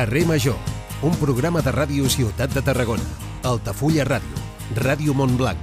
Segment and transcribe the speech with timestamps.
[0.00, 0.56] Carrer Major,
[1.02, 3.04] un programa de ràdio Ciutat de Tarragona,
[3.44, 4.38] Altafulla Ràdio,
[4.78, 5.60] Ràdio Montblanc,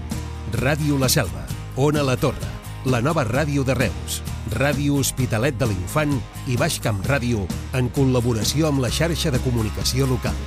[0.53, 1.41] Ràdio La Selva,
[1.75, 2.51] Ona La Torre,
[2.85, 4.19] la nova ràdio de Reus,
[4.53, 6.13] Ràdio Hospitalet de l'Infant
[6.45, 7.47] i Baix Camp Ràdio
[7.79, 10.37] en col·laboració amb la xarxa de comunicació local.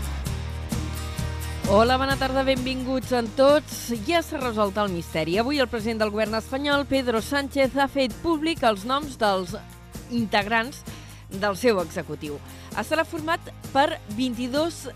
[1.66, 3.88] Hola, bona tarda, benvinguts en tots.
[4.06, 5.34] Ja s'ha resolt el misteri.
[5.42, 9.58] Avui el president del govern espanyol, Pedro Sánchez, ha fet públic els noms dels
[10.14, 10.84] integrants
[11.42, 12.38] del seu executiu.
[12.78, 13.40] Estarà format
[13.74, 14.88] per 22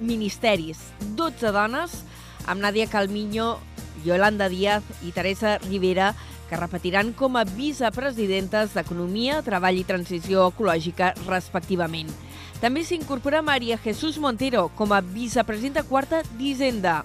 [0.00, 0.80] ministeris,
[1.14, 2.00] 12 dones,
[2.46, 3.58] amb Nadia Calmiño,
[4.04, 6.14] Yolanda Díaz i Teresa Rivera,
[6.48, 12.10] que repetiran com a vicepresidentes d'Economia, Treball i Transició Ecològica, respectivament.
[12.60, 17.04] També s'incorpora Maria Jesús Montero com a vicepresidenta quarta d'Hisenda.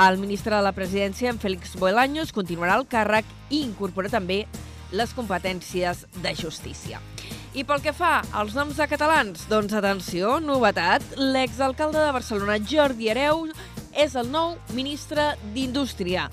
[0.00, 4.44] El ministre de la Presidència, en Félix Boelaños, continuarà el càrrec i incorpora també
[4.90, 7.02] les competències de justícia.
[7.50, 13.10] I pel que fa als noms de catalans, doncs atenció, novetat, l'exalcalde de Barcelona, Jordi
[13.10, 13.48] Hereu,
[13.90, 16.28] és el nou ministre d'Indústria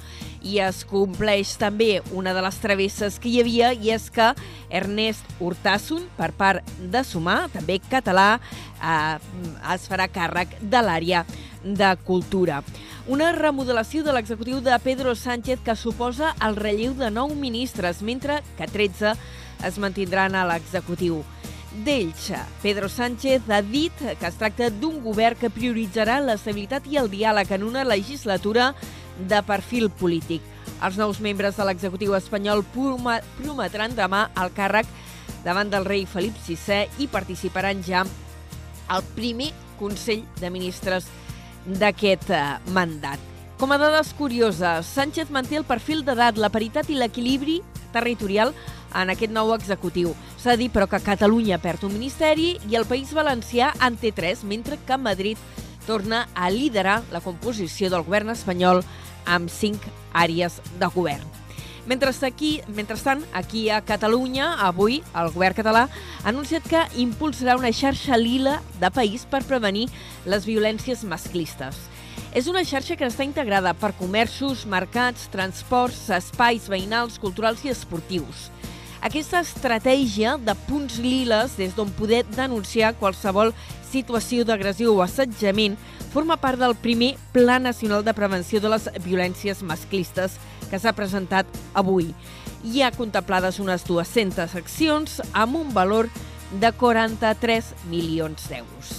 [0.46, 4.30] i es compleix també una de les travesses que hi havia i és que
[4.70, 8.38] Ernest Hurtasson, per part de Sumar, també català,
[8.78, 9.18] eh,
[9.74, 11.26] es farà càrrec de l'àrea
[11.64, 12.62] de cultura.
[13.08, 18.42] Una remodelació de l'executiu de Pedro Sánchez que suposa el relleu de nou ministres, mentre
[18.58, 19.16] que 13
[19.66, 21.24] es mantindran a l'executiu
[21.86, 22.32] d'Elx.
[22.62, 27.52] Pedro Sánchez ha dit que es tracta d'un govern que prioritzarà l'estabilitat i el diàleg
[27.54, 28.74] en una legislatura
[29.18, 30.42] de perfil polític.
[30.84, 34.90] Els nous membres de l'executiu espanyol prometran demà el càrrec
[35.46, 38.04] davant del rei Felip VI i participaran ja
[38.88, 41.08] al primer Consell de Ministres
[41.68, 43.20] d'aquest eh, mandat.
[43.58, 47.58] Com a dades curioses, Sánchez manté el perfil d'edat, la paritat i l'equilibri
[47.94, 48.54] territorial
[48.96, 50.14] en aquest nou executiu.
[50.42, 54.44] S'ha dit, però, que Catalunya perd un ministeri i el País Valencià en té tres,
[54.44, 55.38] mentre que Madrid
[55.88, 58.84] torna a liderar la composició del govern espanyol
[59.26, 59.84] amb cinc
[60.14, 61.26] àrees de govern.
[61.88, 67.72] Mentre aquí, mentrestant, aquí a Catalunya, avui, el govern català ha anunciat que impulsarà una
[67.72, 69.88] xarxa lila de país per prevenir
[70.26, 71.80] les violències masclistes.
[72.38, 78.50] És una xarxa que està integrada per comerços, mercats, transports, espais veïnals, culturals i esportius.
[79.02, 83.54] Aquesta estratègia de punts liles des d'on poder denunciar qualsevol
[83.88, 85.78] situació d'agressió o assetjament
[86.12, 90.40] forma part del primer Pla Nacional de Prevenció de les Violències Masclistes
[90.72, 91.48] que s'ha presentat
[91.78, 92.10] avui.
[92.66, 96.10] Hi ha contemplades unes 200 accions amb un valor
[96.60, 98.96] de 43 milions d'euros.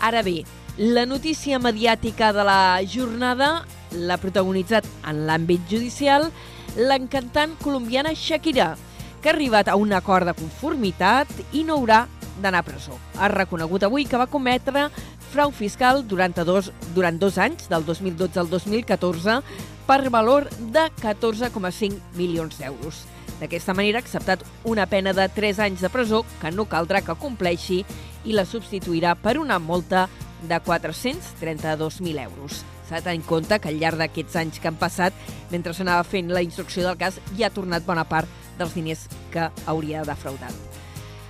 [0.00, 0.42] Ara bé,
[0.76, 3.64] la notícia mediàtica de la jornada
[3.96, 6.28] l'ha protagonitzat en l'àmbit judicial
[6.76, 8.74] l'encantant colombiana Shakira,
[9.22, 12.02] que ha arribat a un acord de conformitat i no haurà
[12.42, 12.98] d'anar a presó.
[13.16, 14.90] Ha reconegut avui que va cometre
[15.32, 19.40] frau fiscal durant dos, durant dos anys, del 2012 al 2014,
[19.86, 23.06] per valor de 14,5 milions d'euros.
[23.40, 27.16] D'aquesta manera ha acceptat una pena de 3 anys de presó que no caldrà que
[27.16, 27.82] compleixi
[28.24, 30.06] i la substituirà per una multa
[30.48, 32.62] 432.000 euros.
[32.86, 35.14] S'ha de tenir en compte que al llarg d'aquests anys que han passat,
[35.50, 39.50] mentre s'anava fent la instrucció del cas, ja ha tornat bona part dels diners que
[39.66, 40.54] hauria defraudat.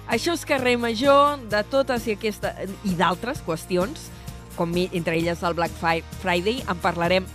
[0.07, 2.53] Això és carrer major de totes i, aquesta,
[2.87, 4.11] i d'altres qüestions,
[4.57, 5.75] com entre elles el Black
[6.21, 7.27] Friday, en parlarem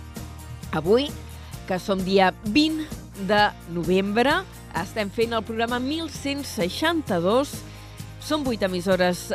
[0.72, 1.10] avui,
[1.68, 2.86] que som dia 20
[3.28, 3.42] de
[3.74, 4.40] novembre.
[4.80, 7.52] Estem fent el programa 1162.
[8.22, 9.28] Són vuit emissores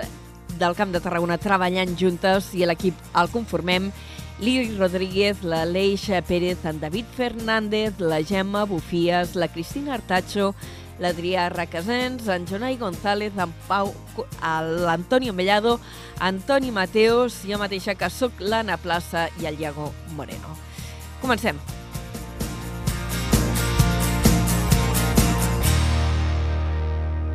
[0.59, 3.91] del Camp de Tarragona treballant juntes i l'equip el conformem
[4.40, 10.53] Lili Rodríguez, la Leixa Pérez, en David Fernández, la Gemma Bufies, la Cristina Artacho,
[11.00, 13.94] l'Adrià Racasens, en Jonai González, en Pau,
[14.42, 15.80] l'Antonio Mellado,
[16.19, 20.53] Antoni Mateos, jo mateixa que sóc l'Anna Plaça i el Iago Moreno.
[21.21, 21.57] Comencem.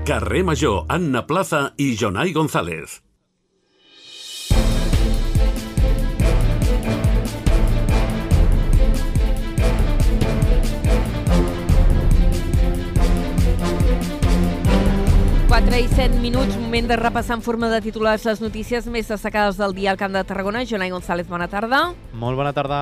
[0.07, 3.12] Carrer Major, Anna Plaza i Jonai González.
[15.73, 19.57] 4 i 7 minuts, moment de repassar en forma de titulars les notícies més destacades
[19.57, 20.67] del dia al Camp de Tarragona.
[20.69, 21.95] Jonai González, bona tarda.
[22.13, 22.81] Molt bona tarda.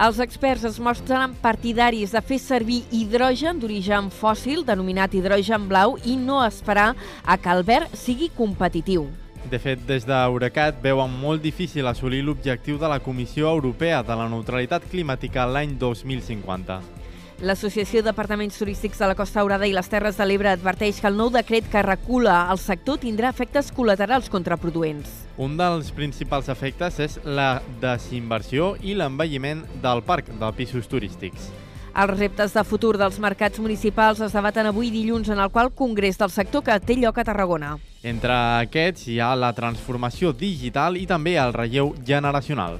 [0.00, 6.16] Els experts es mostren partidaris de fer servir hidrogen d'origen fòssil, denominat hidrogen blau, i
[6.16, 9.10] no esperar a que el verd sigui competitiu.
[9.52, 14.32] De fet, des d'Eurecat veuen molt difícil assolir l'objectiu de la Comissió Europea de la
[14.32, 17.03] neutralitat climàtica l'any 2050.
[17.42, 21.16] L'Associació d'Apartaments Turístics de la Costa Daurada i les Terres de l'Ebre adverteix que el
[21.18, 25.10] nou decret que recula el sector tindrà efectes col·laterals contraproduents.
[25.42, 31.50] Un dels principals efectes és la desinversió i l'envelliment del parc de pisos turístics.
[31.94, 36.18] Els reptes de futur dels mercats municipals es debaten avui dilluns en el qual Congrés
[36.18, 37.76] del sector que té lloc a Tarragona.
[38.02, 42.78] Entre aquests hi ha la transformació digital i també el relleu generacional.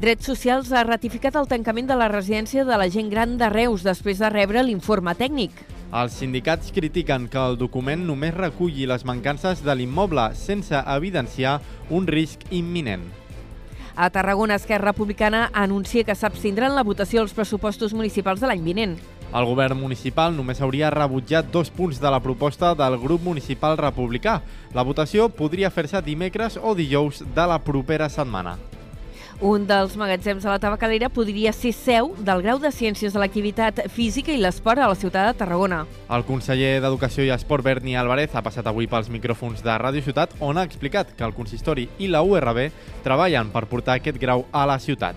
[0.00, 3.82] Drets Socials ha ratificat el tancament de la residència de la gent gran de Reus
[3.84, 5.52] després de rebre l'informe tècnic.
[5.92, 11.58] Els sindicats critiquen que el document només reculli les mancances de l'immoble sense evidenciar
[11.90, 13.04] un risc imminent.
[13.92, 18.64] A Tarragona, Esquerra Republicana anuncia que s'abstindrà en la votació dels pressupostos municipals de l'any
[18.64, 18.96] vinent.
[19.36, 24.40] El govern municipal només hauria rebutjat dos punts de la proposta del grup municipal republicà.
[24.72, 28.56] La votació podria fer-se dimecres o dijous de la propera setmana.
[29.40, 33.78] Un dels magatzems de la tabacalera podria ser seu del grau de Ciències de l'Activitat
[33.88, 35.78] Física i l'Esport a la ciutat de Tarragona.
[36.12, 40.34] El conseller d'Educació i Esport, Berni Álvarez, ha passat avui pels micròfons de Ràdio Ciutat,
[40.44, 42.66] on ha explicat que el consistori i la URB
[43.00, 45.16] treballen per portar aquest grau a la ciutat.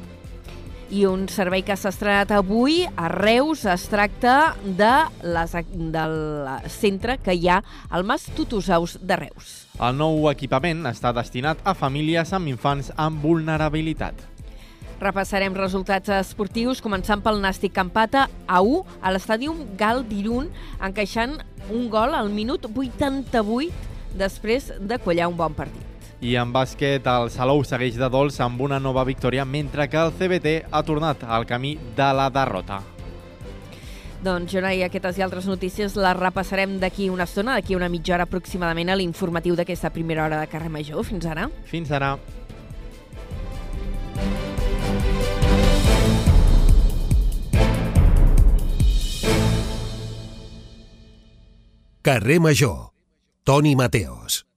[0.88, 4.94] I un servei que s'ha estrenat avui a Reus es tracta de
[5.36, 5.60] les,
[5.92, 6.18] del
[6.72, 7.60] centre que hi ha
[7.90, 9.63] al Mas Tutusaus de Reus.
[9.82, 14.14] El nou equipament està destinat a famílies amb infants amb vulnerabilitat.
[15.02, 21.40] Repassarem resultats esportius, començant pel Nàstic Campata a 1 a l'estàdium Gal d'Irun, encaixant
[21.74, 23.74] un gol al minut 88
[24.14, 25.82] després de collar un bon partit.
[26.22, 30.14] I en bàsquet, el Salou segueix de dolç amb una nova victòria, mentre que el
[30.16, 32.93] CBT ha tornat al camí de la derrota.
[34.24, 38.24] Doncs, Jonai, aquestes i altres notícies les repassarem d'aquí una estona, d'aquí una mitja hora
[38.24, 41.04] aproximadament a l'informatiu d'aquesta primera hora de carrer Major.
[41.04, 41.50] Fins ara.
[41.68, 42.16] Fins ara.
[52.02, 52.94] Carrer Major.
[53.44, 54.53] Toni Mateos.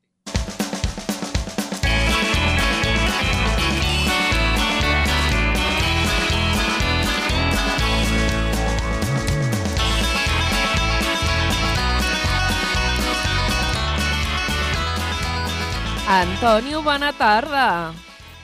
[16.16, 17.92] Antonio, bona tarda.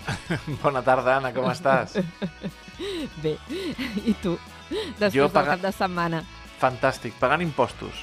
[0.63, 1.95] Bona tarda, Anna, com estàs?
[3.23, 3.37] Bé,
[4.05, 4.35] i tu?
[4.99, 6.21] Després Jo del paga- cap de setmana.
[6.61, 8.03] Fantàstic, pagant impostos.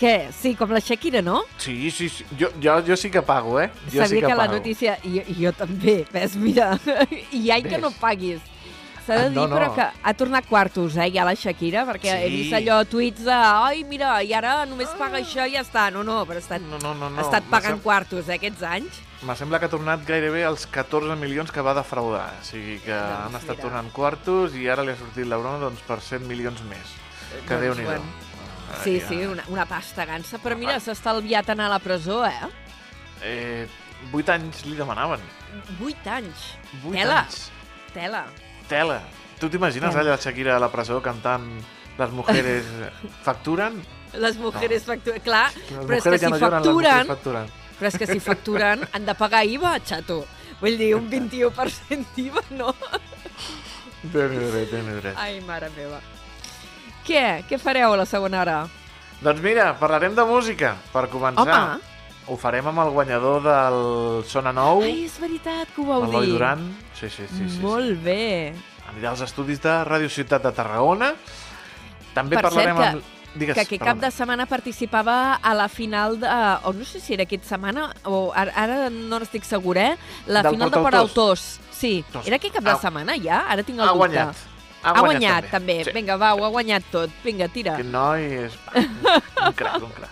[0.00, 0.28] Què?
[0.34, 1.42] Sí, com la Shakira, no?
[1.62, 2.26] Sí, sí, sí.
[2.40, 3.70] Jo, jo, jo sí que pago, eh?
[3.86, 4.58] Jo Sabia sí que, que, la pago.
[4.58, 4.98] notícia...
[5.08, 6.72] I, i jo també, ves, mira.
[7.40, 8.42] I ai que no paguis.
[9.06, 9.56] S'ha de Ah, dir, no, no.
[9.56, 12.36] però que ha tornat quartos, eh, ja la Shakira, perquè he Sí.
[12.36, 15.92] vist allò tuits de ai, mira, i ara només paga això i ja està.
[15.92, 17.08] No, no, però ha estat, No, no, no.
[17.10, 17.18] no.
[17.18, 19.00] ha estat pagant quartos, eh, aquests anys.
[19.22, 22.34] Me sembla que ha tornat gairebé els 14 milions que va defraudar.
[22.40, 23.62] O sigui que Doncs han estat mira.
[23.62, 26.86] tornant quartos i ara li ha sortit la broma doncs, per 100 milions més.
[27.46, 27.84] Que Doncs, Déu-n'hi-do.
[27.84, 28.04] bueno.
[28.82, 29.28] Sí, Ai, sí, ja.
[29.30, 30.38] una, una pasta gansa.
[30.38, 32.32] Però mira, s'ha estalviat anar a la presó, eh?
[33.22, 33.68] Eh,
[34.12, 35.20] 8 anys li demanaven.
[35.78, 36.54] Vuit anys.
[36.84, 37.20] 8 Tela.
[37.20, 37.50] anys.
[37.94, 38.26] Tela.
[38.68, 39.00] Tela.
[39.40, 41.44] Tu t'imagines allà la Shakira a la presó cantant
[41.98, 42.64] Les mujeres
[43.24, 43.78] facturen?
[44.16, 45.20] Les mujeres facturen...
[45.24, 47.50] Clar, Les però és que ja si no facturen, facturen.
[47.78, 50.22] però és que si facturen han de pagar IVA, xato.
[50.60, 52.72] Vull dir, un 21% d'IVA, no?
[54.12, 55.12] Déu-n'hi-do, Déu-n'hi-do.
[55.20, 56.00] Ai, mare meva.
[57.06, 57.44] Què?
[57.48, 58.56] Què fareu a la segona hora?
[59.20, 61.44] Doncs mira, parlarem de música, per començar.
[61.46, 61.95] Home!
[62.28, 66.24] Ho farem amb el guanyador del Sona Nou, Ai, és veritat que ho vau dir.
[66.32, 66.64] Duran.
[66.98, 67.44] Sí, sí, sí.
[67.48, 68.52] sí, Molt bé.
[68.90, 71.12] Anirà als estudis de Ràdio Ciutat de Tarragona.
[72.16, 73.12] També Per parlarem cert, que- amb...
[73.36, 76.28] Digues, que aquest cap de setmana participava a la final de...
[76.64, 79.96] O no sé si era aquesta setmana, o ara, ara no n'estic segura, eh?
[80.26, 81.42] La Del final de portautors.
[81.60, 82.02] Port Sí.
[82.14, 83.42] Doncs, Era aquest cap de ha- setmana ja?
[83.52, 83.98] Ara tinc el Ha dubte.
[83.98, 84.36] guanyat.
[84.82, 85.84] Ha guanyat, també.
[85.84, 85.92] Sí.
[85.92, 87.10] Vinga, va, ho ha guanyat tot.
[87.22, 87.74] Vinga, tira.
[87.76, 90.10] Aquest noi és un crac, un crac.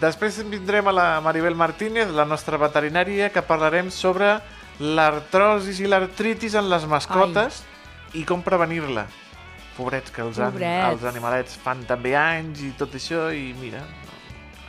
[0.00, 4.38] Després vindrem a la Maribel Martínez, la nostra veterinària, que parlarem sobre
[4.80, 7.60] l'artrosis i l'artritis en les mascotes
[8.16, 9.04] i com prevenir-la.
[9.76, 10.86] Pobrets, que els, Pobrets.
[10.88, 13.82] els animalets fan també anys i tot això, i mira,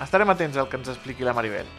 [0.03, 1.69] estarem atents al que ens expliqui la Maribel.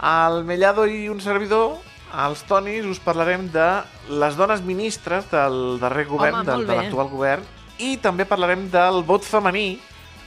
[0.00, 1.76] Al Mellado i un servidor,
[2.12, 3.68] als Tonis, us parlarem de
[4.08, 6.76] les dones ministres del darrer govern, Home, de bé.
[6.80, 7.44] l'actual govern,
[7.76, 9.74] i també parlarem del vot femení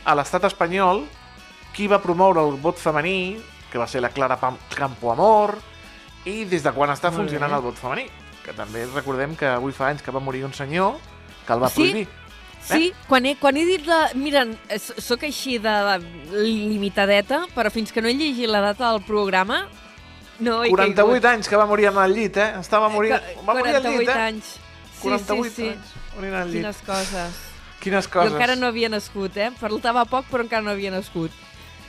[0.06, 1.08] a l'estat espanyol,
[1.80, 3.38] qui va promoure el vot femení,
[3.72, 5.54] que va ser la Clara Pam- Campoamor,
[6.28, 7.56] i des de quan està Molt funcionant bé.
[7.56, 8.10] el vot femení.
[8.44, 10.98] Que també recordem que avui fa anys que va morir un senyor
[11.48, 11.76] que el va Sí?
[11.80, 12.08] prohibir.
[12.68, 14.10] Sí, quan he, quan he dit la...
[14.16, 14.44] Mira,
[15.00, 19.62] sóc així de, de limitadeta, però fins que no he llegit la data del programa,
[20.40, 21.26] no he 48 caigut.
[21.32, 22.50] anys que va morir en el llit, eh?
[22.60, 23.16] Estava morint...
[23.16, 24.28] Ca- Va morir al 48 llit, eh?
[24.28, 24.46] anys.
[25.00, 25.70] Sí, 48 sí, sí.
[25.70, 26.60] anys morint al llit.
[26.60, 27.40] Quines coses.
[27.80, 28.34] Quines Jo coses.
[28.34, 29.52] encara no havia nascut, eh?
[29.56, 31.32] Faltava poc, però encara no havia nascut.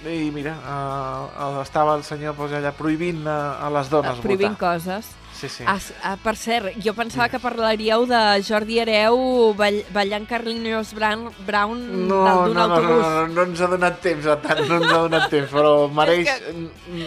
[0.09, 4.79] I mira, uh, estava el senyor pues, allà prohibint uh, a les dones prohibint votar.
[4.79, 5.11] coses.
[5.33, 5.65] Sí, sí.
[5.67, 10.91] Ah, s- ah, per cert, jo pensava que parlaríeu de Jordi Hereu ball, ballant Carlinhos
[10.93, 13.01] Brown, Brown No, dalt d'un no, no, no, autobús.
[13.07, 15.89] no, no, no ens ha donat temps a tant, no ens ha donat temps, però
[16.01, 16.29] mereix...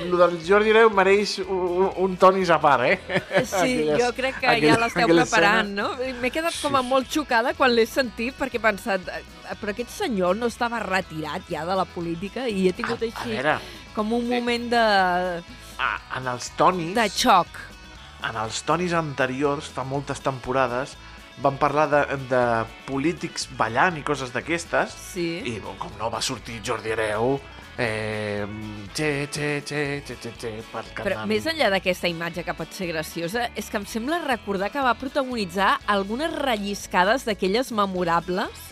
[0.10, 2.98] Lo del Jordi Hereu mereix un, un tonis a part, eh?
[3.46, 5.84] Sí, Aquelles- jo crec que aquella- ja l'esteu preparant, escena.
[5.84, 6.22] no?
[6.22, 6.88] M'he quedat com a Sí.
[6.90, 11.46] molt xocada quan l'he sentit perquè he pensat, "Eh, però aquest senyor no estava retirat
[11.52, 13.60] ja de la política i he tingut A, a així veure,
[13.94, 14.82] com un moment de,
[15.78, 16.96] a, en els tonis...
[16.96, 17.48] de xoc.
[18.30, 20.96] En els tonis anteriors, fa moltes temporades,
[21.42, 22.44] van parlar de, de
[22.88, 25.42] polítics ballant i coses d'aquestes, Sí.
[25.50, 27.40] i bon, com no va sortir Jordi Hereu,
[27.78, 28.46] eh,
[28.94, 32.92] che, che, che, che, che, che, per Però més enllà d'aquesta imatge que pot ser
[32.92, 38.70] graciosa, és que em sembla recordar que va protagonitzar algunes relliscades d'aquelles memorables.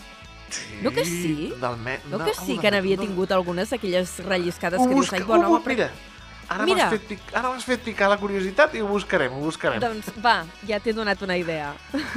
[0.52, 1.52] Sí, No que sí?
[1.58, 1.98] Del me...
[2.10, 5.64] No que sí que n'havia tingut algunes d'aquelles relliscades que dius, ai, bon ho, home,
[5.64, 5.88] però...
[6.48, 7.20] ara m'has fet, pic...
[7.34, 9.80] ara fet picar la curiositat i ho buscarem, ho buscarem.
[9.82, 11.72] Doncs va, ja t'he donat una idea.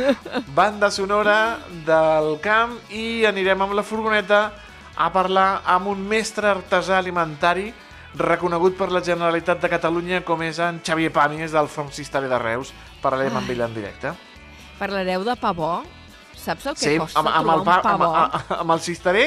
[0.59, 4.51] Banda sonora del camp i anirem amb la furgoneta
[4.95, 7.73] a parlar amb un mestre artesà alimentari
[8.15, 12.39] reconegut per la Generalitat de Catalunya com és en Xavier Pàmies del From Cisteré de
[12.39, 12.71] Reus.
[13.03, 14.13] Parlarem amb ell en directe.
[14.79, 15.83] Parlareu de pavó?
[16.35, 18.09] Saps el que Sí, costa amb, amb, trobar el, pa, un pavó?
[18.13, 19.25] amb, amb, amb el Cisteré,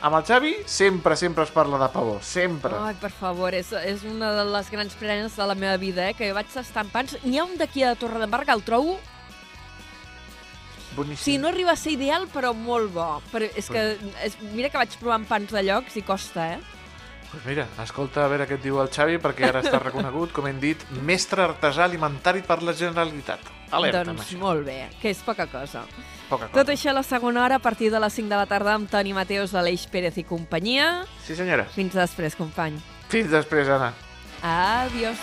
[0.00, 2.18] amb el Xavi, sempre, sempre es parla de pavó.
[2.24, 2.74] Sempre.
[2.80, 6.16] Ai, per favor, és, és una de les grans prenes de la meva vida, eh?
[6.16, 7.18] que jo vaig tastar pans.
[7.24, 8.98] N'hi ha un d'aquí a Torredembarra que el trobo...
[10.96, 11.22] Boníssim.
[11.22, 13.06] Sí, no arriba a ser ideal, però molt bo.
[13.30, 13.84] Però és que,
[14.26, 16.80] és, mira que vaig provant pans de llocs i costa, eh?
[17.30, 20.48] Pues mira, escolta a veure què et diu el Xavi, perquè ara està reconegut, com
[20.50, 23.59] hem dit, mestre artesà alimentari per la Generalitat.
[23.70, 24.38] Alerta amb doncs això.
[24.38, 25.84] molt bé, que és poca cosa.
[26.28, 26.54] Poca cosa.
[26.54, 28.90] Tot això a la segona hora, a partir de les 5 de la tarda, amb
[28.90, 31.04] Toni Mateus, Aleix Pérez i companyia.
[31.26, 31.64] Sí, senyora.
[31.74, 32.78] Fins després, company.
[33.08, 33.92] Fins després, Anna.
[34.42, 35.18] Adiós.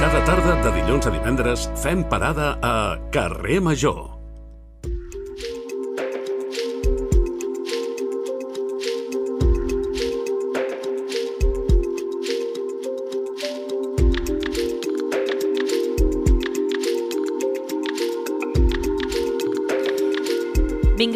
[0.00, 4.13] Cada tarda de dilluns a divendres fem parada a Carrer Major.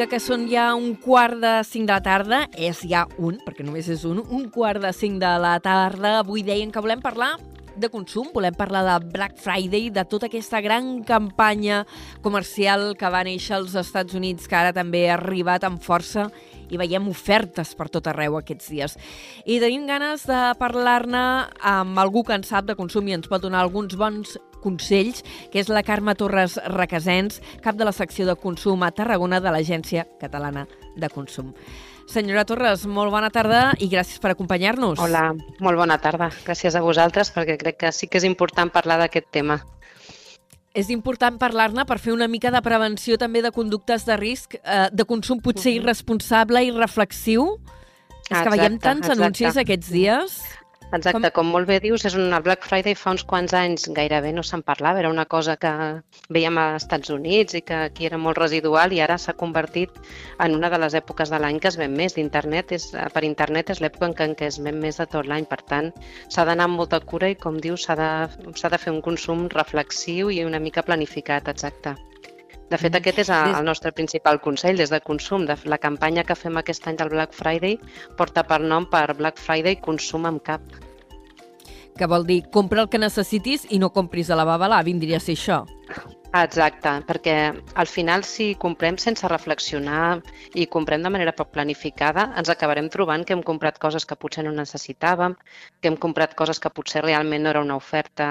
[0.09, 2.39] Que són ja un quart de cinc de la tarda.
[2.57, 6.19] És ja un, perquè només és un, un quart de cinc de la tarda.
[6.23, 7.35] Avui deien que volem parlar
[7.79, 11.85] de consum, volem parlar de Black Friday, de tota aquesta gran campanya
[12.25, 16.27] comercial que va néixer als Estats Units, que ara també ha arribat amb força
[16.69, 18.99] i veiem ofertes per tot arreu aquests dies.
[19.47, 21.25] I tenim ganes de parlar-ne
[21.61, 25.61] amb algú que en sap de consum i ens pot donar alguns bons consells, que
[25.63, 30.07] és la Carme Torres Requesens, cap de la secció de consum a Tarragona de l'Agència
[30.21, 31.55] Catalana de Consum.
[32.09, 34.97] Senyora Torres, molt bona tarda i gràcies per acompanyar-nos.
[35.05, 36.31] Hola, molt bona tarda.
[36.47, 39.59] Gràcies a vosaltres perquè crec que sí que és important parlar d'aquest tema.
[40.73, 44.89] És important parlar-ne per fer una mica de prevenció també de conductes de risc, eh,
[44.93, 47.59] de consum potser irresponsable i reflexiu.
[48.29, 49.23] És que veiem tants exacte.
[49.23, 50.41] anuncis aquests dies.
[50.89, 54.31] Exacte, com, com molt bé dius, és una Black Friday fa uns quants anys gairebé
[54.33, 55.73] no se'n parlava, era una cosa que
[56.33, 60.01] veiem als Estats Units i que aquí era molt residual i ara s'ha convertit
[60.41, 62.73] en una de les èpoques de l'any que es ven més d'internet.
[62.73, 65.93] Eh, per internet és l'època en què, es ven més de tot l'any, per tant
[66.33, 68.11] s'ha d'anar amb molta cura i com dius s'ha de,
[68.49, 71.99] de fer un consum reflexiu i una mica planificat, exacte.
[72.69, 75.47] De fet, aquest és el nostre principal consell des de consum.
[75.49, 77.79] De la campanya que fem aquest any del Black Friday
[78.19, 80.61] porta per nom per Black Friday Consum amb cap.
[81.99, 85.25] Que vol dir, compra el que necessitis i no compris a la babalà, vindria a
[85.25, 85.63] ser això.
[86.37, 87.35] Exacte, perquè
[87.81, 90.21] al final si comprem sense reflexionar
[90.53, 94.45] i comprem de manera poc planificada, ens acabarem trobant que hem comprat coses que potser
[94.45, 95.35] no necessitàvem,
[95.81, 98.29] que hem comprat coses que potser realment no era una oferta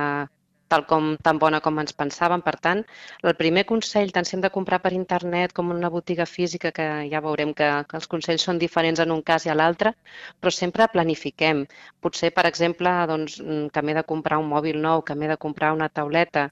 [0.67, 2.43] tal com tan bona com ens pensàvem.
[2.45, 2.83] Per tant,
[3.24, 6.88] el primer consell, tant si hem de comprar per internet com una botiga física, que
[7.12, 9.93] ja veurem que, que els consells són diferents en un cas i a l'altre,
[10.39, 11.65] però sempre planifiquem.
[12.03, 13.39] Potser, per exemple, doncs,
[13.74, 16.47] que m'he de comprar un mòbil nou, que m'he de comprar una tauleta,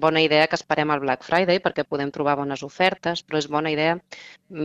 [0.00, 3.70] bona idea que esperem al Black Friday perquè podem trobar bones ofertes, però és bona
[3.72, 3.98] idea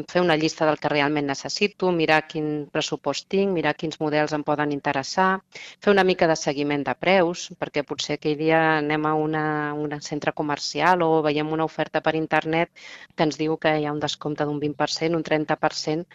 [0.09, 4.43] fer una llista del que realment necessito, mirar quin pressupost tinc, mirar quins models em
[4.43, 9.13] poden interessar, fer una mica de seguiment de preus, perquè potser aquell dia anem a
[9.19, 12.71] una, un centre comercial o veiem una oferta per internet
[13.15, 16.05] que ens diu que hi ha un descompte d'un 20%, un 30%,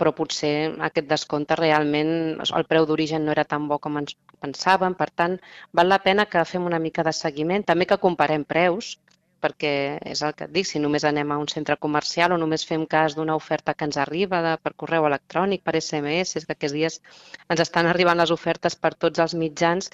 [0.00, 0.54] però potser
[0.88, 2.12] aquest descompte realment,
[2.58, 5.36] el preu d'origen no era tan bo com ens pensàvem, per tant,
[5.76, 8.94] val la pena que fem una mica de seguiment, també que comparem preus,
[9.44, 9.72] perquè
[10.12, 12.86] és el que et dic, si només anem a un centre comercial o només fem
[12.94, 16.76] cas d'una oferta que ens arriba de, per correu electrònic, per SMS, és que aquests
[16.76, 16.98] dies
[17.48, 19.90] ens estan arribant les ofertes per tots els mitjans,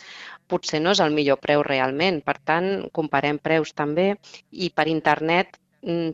[0.51, 2.23] potser no és el millor preu realment.
[2.27, 4.13] Per tant, comparem preus també
[4.51, 5.61] i per internet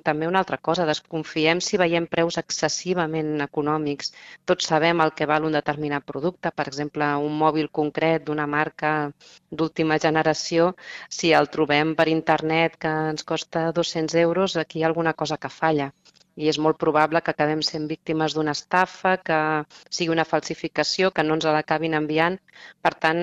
[0.05, 4.13] també una altra cosa, desconfiem si veiem preus excessivament econòmics.
[4.51, 8.93] Tots sabem el que val un determinat producte, per exemple, un mòbil concret d'una marca
[9.51, 10.73] d'última generació,
[11.09, 15.41] si el trobem per internet que ens costa 200 euros, aquí hi ha alguna cosa
[15.41, 15.93] que falla
[16.41, 19.39] i és molt probable que acabem sent víctimes d'una estafa, que
[19.91, 22.39] sigui una falsificació, que no ens l'acabin enviant.
[22.81, 23.21] Per tant,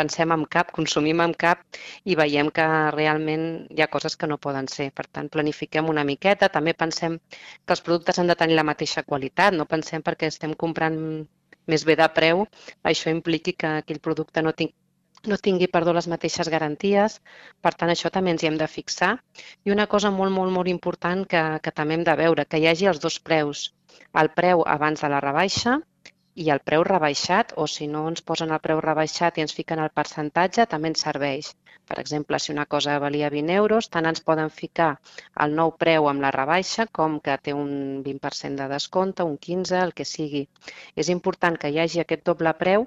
[0.00, 1.64] pensem amb cap, consumim amb cap
[2.08, 2.66] i veiem que
[2.96, 4.90] realment hi ha coses que no poden ser.
[4.96, 6.50] Per tant, planifiquem una miqueta.
[6.56, 9.56] També pensem que els productes han de tenir la mateixa qualitat.
[9.56, 11.00] No pensem perquè estem comprant
[11.70, 12.46] més bé de preu,
[12.92, 14.76] això impliqui que aquell producte no tingui
[15.28, 17.18] no tingui perdó, les mateixes garanties.
[17.60, 19.10] Per tant, això també ens hi hem de fixar.
[19.68, 22.68] I una cosa molt, molt, molt important que, que també hem de veure, que hi
[22.70, 23.66] hagi els dos preus.
[24.22, 25.76] El preu abans de la rebaixa
[26.42, 29.82] i el preu rebaixat, o si no ens posen el preu rebaixat i ens fiquen
[29.84, 31.50] el percentatge, també ens serveix.
[31.90, 34.88] Per exemple, si una cosa valia 20 euros, tant ens poden ficar
[35.44, 37.72] el nou preu amb la rebaixa com que té un
[38.06, 40.44] 20% de descompte, un 15, el que sigui.
[41.04, 42.86] És important que hi hagi aquest doble preu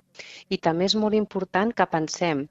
[0.49, 2.45] i també és molt important que pensem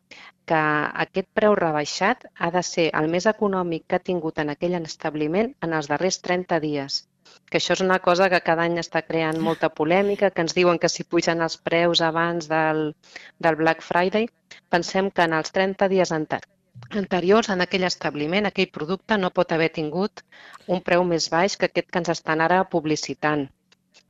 [0.52, 0.60] que
[1.06, 5.56] aquest preu rebaixat ha de ser el més econòmic que ha tingut en aquell establiment
[5.68, 7.06] en els darrers 30 dies
[7.50, 10.80] que això és una cosa que cada any està creant molta polèmica, que ens diuen
[10.82, 12.92] que si pugen els preus abans del,
[13.38, 14.28] del Black Friday,
[14.72, 19.72] pensem que en els 30 dies anteriors en aquell establiment, aquell producte no pot haver
[19.76, 20.24] tingut
[20.66, 23.48] un preu més baix que aquest que ens estan ara publicitant.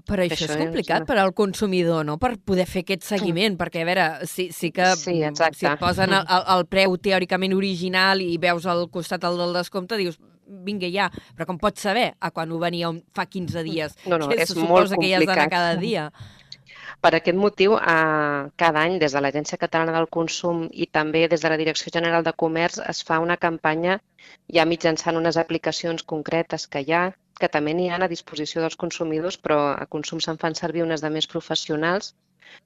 [0.07, 1.07] Però això, això és complicat és...
[1.07, 4.89] per al consumidor, no?, per poder fer aquest seguiment, perquè, a veure, sí, sí que
[4.99, 5.21] sí,
[5.55, 9.55] si et posen el, el, el preu teòricament original i veus al costat el del
[9.55, 10.19] descompte, dius,
[10.67, 13.97] vinga ja, però com pots saber a quan ho venia fa 15 dies?
[14.07, 16.11] No, no, que és molt que hi has d'anar cada dia.
[17.03, 21.43] Per aquest motiu, eh, cada any des de l'Agència Catalana del Consum i també des
[21.43, 23.99] de la Direcció General de Comerç es fa una campanya
[24.57, 27.05] ja mitjançant unes aplicacions concretes que hi ha,
[27.41, 31.03] que també n'hi ha a disposició dels consumidors, però a consum se'n fan servir unes
[31.03, 32.15] de més professionals.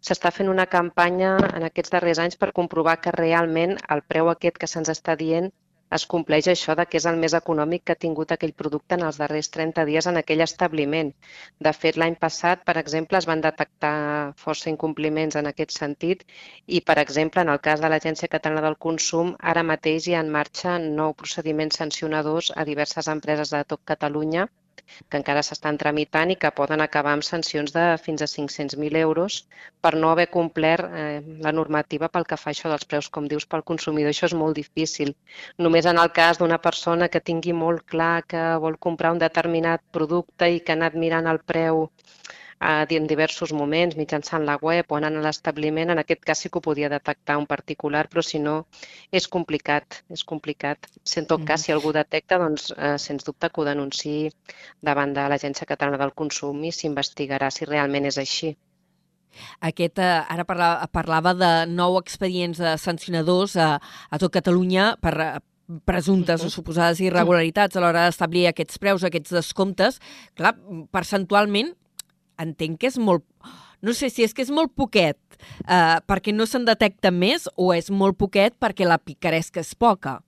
[0.06, 4.58] S'està fent una campanya en aquests darrers anys per comprovar que realment el preu aquest
[4.58, 5.52] que se'ns està dient
[5.94, 9.04] es compleix això de que és el més econòmic que ha tingut aquell producte en
[9.08, 11.12] els darrers 30 dies en aquell establiment.
[11.68, 13.92] De fet, l'any passat, per exemple, es van detectar
[14.44, 16.26] força incompliments en aquest sentit
[16.66, 20.26] i, per exemple, en el cas de l'Agència Catalana del Consum, ara mateix hi ha
[20.26, 24.48] en marxa nou procediments sancionadors a diverses empreses de tot Catalunya
[25.10, 29.38] que encara s'estan tramitant i que poden acabar amb sancions de fins a 500.000 euros
[29.84, 33.46] per no haver complert eh, la normativa pel que fa això dels preus, com dius,
[33.46, 34.14] pel consumidor.
[34.14, 35.14] Això és molt difícil.
[35.66, 39.84] Només en el cas d'una persona que tingui molt clar que vol comprar un determinat
[39.98, 41.86] producte i que ha anat mirant el preu
[42.60, 46.58] en diversos moments mitjançant la web o anant a l'establiment, en aquest cas sí que
[46.58, 48.66] ho podia detectar un particular, però si no
[49.12, 50.88] és complicat, és complicat.
[51.04, 54.30] Si en tot cas, si algú detecta, doncs eh, sens dubte que ho denunciï
[54.80, 58.56] davant de l'Agència Catalana del Consum i s'investigarà si realment és així.
[59.60, 63.76] Aquest, eh, ara parlava, parlava de nou expedients de sancionadors a,
[64.10, 65.42] a tot Catalunya per,
[65.84, 69.98] presumptes o suposades irregularitats a l'hora d'establir aquests preus, aquests descomptes.
[70.38, 70.54] Clar,
[70.94, 71.74] percentualment
[72.42, 73.24] entenc que és molt...
[73.84, 75.18] No sé si és que és molt poquet
[75.68, 80.18] eh, perquè no se'n detecta més o és molt poquet perquè la picaresca és poca.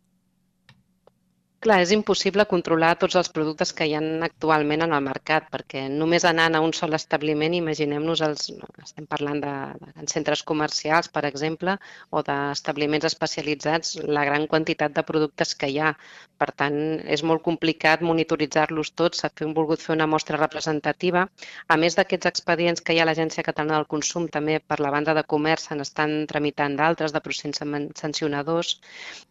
[1.66, 5.80] Clar, és impossible controlar tots els productes que hi ha actualment en el mercat, perquè
[5.90, 8.44] només anant a un sol establiment, imaginem-nos, els,
[8.84, 11.74] estem parlant de, de centres comercials, per exemple,
[12.14, 15.90] o d'establiments especialitzats, la gran quantitat de productes que hi ha.
[16.38, 16.78] Per tant,
[17.16, 21.26] és molt complicat monitoritzar-los tots, hem volgut fer una mostra representativa.
[21.66, 24.94] A més d'aquests expedients que hi ha a l'Agència Catalana del Consum, també per la
[24.94, 28.76] banda de comerç se n'estan tramitant d'altres, de processos sancionadors,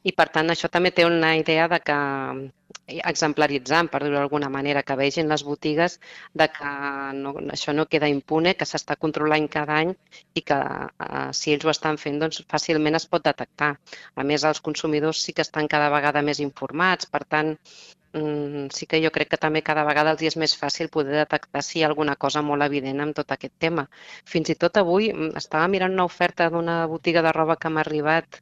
[0.04, 1.96] i per tant això també té una idea de que
[2.88, 5.98] exemplaritzant, per dir-ho d'alguna manera, que vegin les botigues
[6.42, 6.72] de que
[7.20, 9.94] no, això no queda impune, que s'està controlant cada any
[10.40, 13.74] i que eh, si ells ho estan fent, doncs fàcilment es pot detectar.
[14.16, 17.56] A més, els consumidors sí que estan cada vegada més informats, per tant,
[18.72, 21.80] sí que jo crec que també cada vegada els és més fàcil poder detectar si
[21.80, 23.88] hi ha alguna cosa molt evident amb tot aquest tema.
[24.34, 27.84] Fins i tot avui mm, estava mirant una oferta d'una botiga de roba que m'ha
[27.86, 28.40] arribat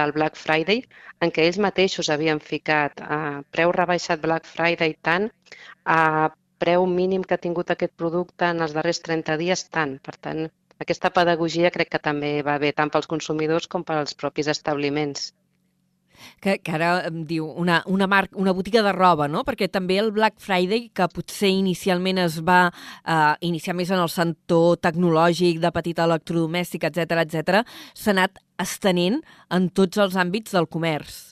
[0.00, 0.82] del Black Friday
[1.26, 3.20] en què ells mateixos havien ficat a
[3.56, 5.30] preu rebaixat Black Friday tant,
[5.84, 6.30] a
[6.62, 9.98] preu mínim que ha tingut aquest producte en els darrers 30 dies tant.
[10.08, 10.46] Per tant,
[10.84, 15.32] aquesta pedagogia crec que també va bé tant pels consumidors com pels propis establiments.
[16.42, 19.44] Que, que ara em diu una, una, marca, una botiga de roba, no?
[19.46, 24.12] Perquè també el Black Friday, que potser inicialment es va eh, iniciar més en el
[24.12, 29.20] sector tecnològic, de petit electrodomèstic, etc etc, s'ha anat estenent
[29.54, 31.28] en tots els àmbits del comerç.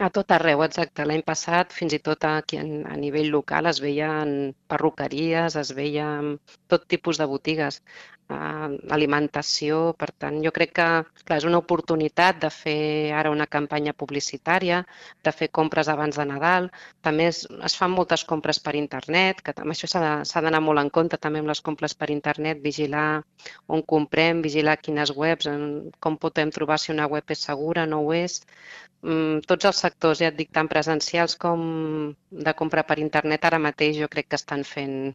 [0.00, 1.04] A tot arreu, exacte.
[1.06, 4.32] L'any passat, fins i tot aquí a nivell local, es veien
[4.72, 6.32] perruqueries, es veien
[6.72, 7.82] tot tipus de botigues,
[8.30, 9.80] eh, alimentació.
[9.98, 10.86] Per tant, jo crec que
[11.24, 14.82] clar, és una oportunitat de fer ara una campanya publicitària,
[15.24, 16.70] de fer compres abans de Nadal.
[17.02, 20.90] També es, es fan moltes compres per internet, que amb això s'ha d'anar molt en
[20.90, 23.22] compte també amb les compres per internet, vigilar
[23.68, 25.48] on comprem, vigilar quines webs,
[26.00, 28.40] com podem trobar si una web és segura, no ho és
[29.02, 31.62] mm, tots els sectors, ja et dic, tant presencials com
[32.48, 35.14] de compra per internet, ara mateix jo crec que estan fent,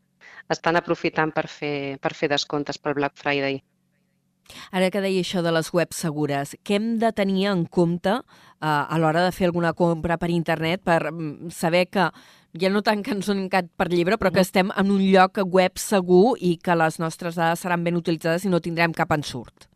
[0.50, 3.62] estan aprofitant per fer, per fer descomptes pel Black Friday.
[4.72, 8.68] Ara que deia això de les webs segures, què hem de tenir en compte eh,
[8.68, 12.10] a l'hora de fer alguna compra per internet per mm, saber que
[12.58, 15.42] ja no tant que ens han cat per llibre, però que estem en un lloc
[15.52, 19.68] web segur i que les nostres dades seran ben utilitzades i no tindrem cap ensurt?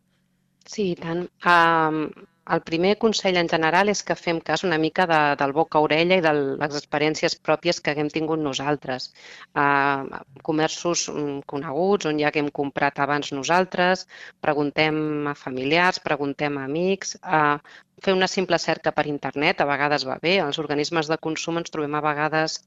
[0.66, 1.26] Sí, tant.
[1.44, 2.06] Um,
[2.54, 5.82] el primer consell en general és que fem cas una mica de, del boca a
[5.86, 9.10] orella i de les experiències pròpies que haguem tingut nosaltres.
[9.54, 14.06] Uh, comerços mm, coneguts on ja que hem comprat abans nosaltres,
[14.40, 17.58] preguntem a familiars, preguntem a amics, uh,
[18.02, 20.38] fer una simple cerca per internet a vegades va bé.
[20.42, 22.58] Als organismes de consum ens trobem a vegades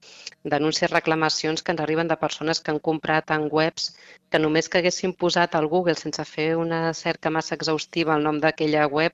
[0.43, 3.91] denúncies, reclamacions que ens arriben de persones que han comprat en webs
[4.31, 8.39] que només que haguessin posat al Google sense fer una cerca massa exhaustiva el nom
[8.43, 9.13] d'aquella web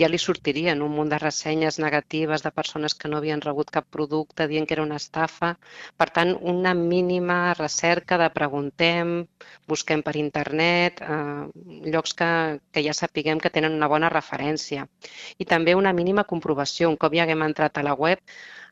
[0.00, 3.86] ja li sortirien un munt de ressenyes negatives de persones que no havien rebut cap
[3.90, 5.56] producte dient que era una estafa.
[5.96, 9.14] Per tant, una mínima recerca de preguntem,
[9.68, 12.30] busquem per internet, eh, llocs que,
[12.72, 14.86] que ja sapiguem que tenen una bona referència.
[15.38, 16.88] I també també una mínima comprovació.
[16.88, 18.20] Un cop ja haguem entrat a la web,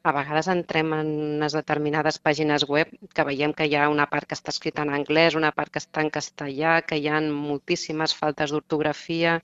[0.08, 4.28] a vegades entrem en unes determinades pàgines web que veiem que hi ha una part
[4.28, 8.14] que està escrita en anglès, una part que està en castellà, que hi ha moltíssimes
[8.20, 9.36] faltes d'ortografia.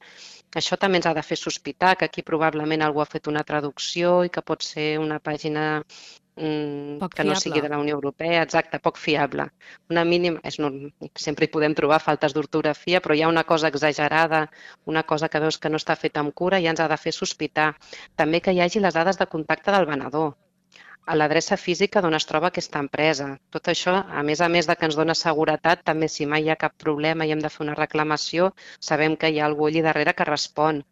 [0.63, 4.23] Això també ens ha de fer sospitar que aquí probablement algú ha fet una traducció
[4.25, 5.67] i que pot ser una pàgina
[6.37, 7.35] mm, poc que fiable.
[7.35, 9.49] no sigui de la Unió Europea, exacte, poc fiable.
[9.93, 10.71] Una mínima, és, no,
[11.27, 14.47] sempre hi podem trobar faltes d'ortografia, però hi ha una cosa exagerada,
[14.95, 17.15] una cosa que veus que no està feta amb cura i ens ha de fer
[17.17, 17.73] sospitar.
[18.17, 20.35] També que hi hagi les dades de contacte del venedor,
[21.07, 23.27] a l'adreça física d'on es troba aquesta empresa.
[23.55, 26.53] Tot això, a més a més de que ens dona seguretat, també si mai hi
[26.53, 28.51] ha cap problema i hem de fer una reclamació,
[28.89, 30.83] sabem que hi ha algú allà darrere que respon.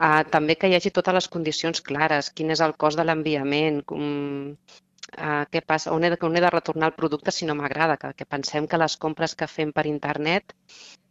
[0.00, 3.82] Uh, també que hi hagi totes les condicions clares, quin és el cost de l'enviament,
[3.96, 4.54] um,
[5.16, 8.12] uh, què passa, on he, on he de retornar el producte si no m'agrada, que,
[8.18, 10.54] que pensem que les compres que fem per internet,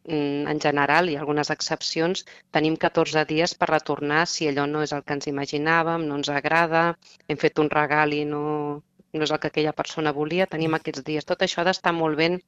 [0.07, 4.93] um, en general, i algunes excepcions, tenim 14 dies per retornar si allò no és
[4.95, 6.85] el que ens imaginàvem, no ens agrada,
[7.27, 8.43] hem fet un regal i no,
[9.13, 11.27] no és el que aquella persona volia, tenim aquests dies.
[11.27, 12.39] Tot això ha d'estar molt ben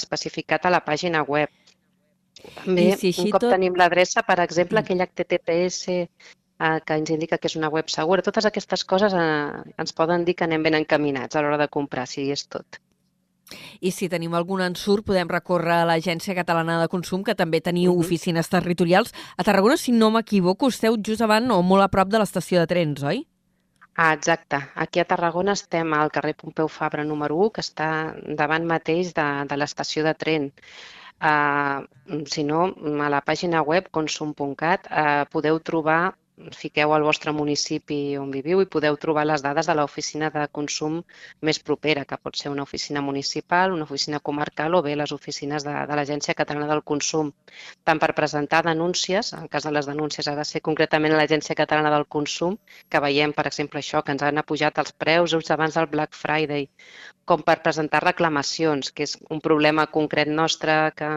[0.00, 1.52] especificat a la pàgina web.
[2.62, 3.52] També, si un cop tot...
[3.54, 5.94] tenim l'adreça, per exemple, aquell HTTPS
[6.60, 10.24] eh, que ens indica que és una web segura, totes aquestes coses eh, ens poden
[10.24, 12.80] dir que anem ben encaminats a l'hora de comprar, si és tot.
[13.80, 17.92] I si tenim algun ensurt, podem recórrer a l'Agència Catalana de Consum, que també teniu
[17.92, 18.02] uh mhm.
[18.02, 18.06] -huh.
[18.06, 19.14] oficines territorials.
[19.36, 22.66] A Tarragona, si no m'equivoco, esteu just avant o molt a prop de l'estació de
[22.66, 23.26] trens, oi?
[23.98, 24.58] Ah, exacte.
[24.74, 29.46] Aquí a Tarragona estem al carrer Pompeu Fabra número 1, que està davant mateix de,
[29.48, 30.52] de l'estació de tren.
[31.16, 31.80] Uh,
[32.26, 36.14] si no, a la pàgina web consum.cat uh, podeu trobar
[36.52, 40.98] fiqueu al vostre municipi on viviu i podeu trobar les dades de l'oficina de consum
[41.48, 45.64] més propera, que pot ser una oficina municipal, una oficina comarcal o bé les oficines
[45.64, 47.32] de, de l'Agència Catalana del Consum.
[47.88, 51.56] Tant per presentar denúncies, en cas de les denúncies ha de ser concretament a l'Agència
[51.56, 52.58] Catalana del Consum,
[52.90, 56.14] que veiem, per exemple, això, que ens han apujat els preus just abans del Black
[56.14, 56.68] Friday,
[57.24, 61.08] com per presentar reclamacions, que és un problema concret nostre, que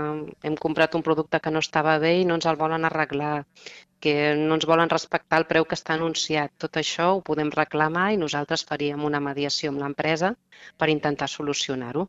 [0.47, 3.35] hem comprat un producte que no estava bé i no ens el volen arreglar
[3.99, 6.53] que no ens volen respectar el preu que està anunciat.
[6.57, 10.35] Tot això ho podem reclamar i nosaltres faríem una mediació amb l'empresa
[10.77, 12.07] per intentar solucionar-ho.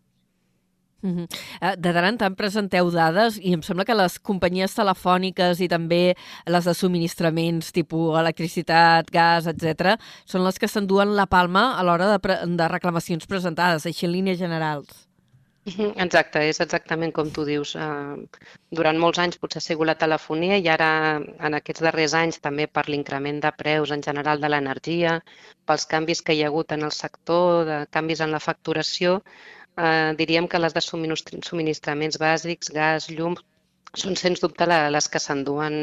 [1.02, 1.76] Uh -huh.
[1.78, 6.14] De tant en tant presenteu dades i em sembla que les companyies telefòniques i també
[6.46, 12.18] les de subministraments tipus electricitat, gas, etc són les que s'enduen la palma a l'hora
[12.18, 15.09] de, de reclamacions presentades, així en línies generals.
[16.04, 17.74] Exacte, és exactament com tu dius.
[17.76, 18.44] Eh,
[18.78, 20.88] durant molts anys potser ha sigut la telefonia i ara
[21.20, 25.18] en aquests darrers anys també per l'increment de preus en general de l'energia,
[25.68, 29.18] pels canvis que hi ha hagut en el sector, de canvis en la facturació,
[29.76, 33.36] eh, diríem que les de subministraments bàsics, gas, llum,
[34.04, 35.80] són sens dubte les que s'enduen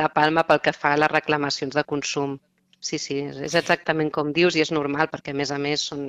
[0.00, 2.40] la palma pel que fa a les reclamacions de consum.
[2.84, 6.02] sí, sí, és exactament com dius i és normal perquè, a més a més, són,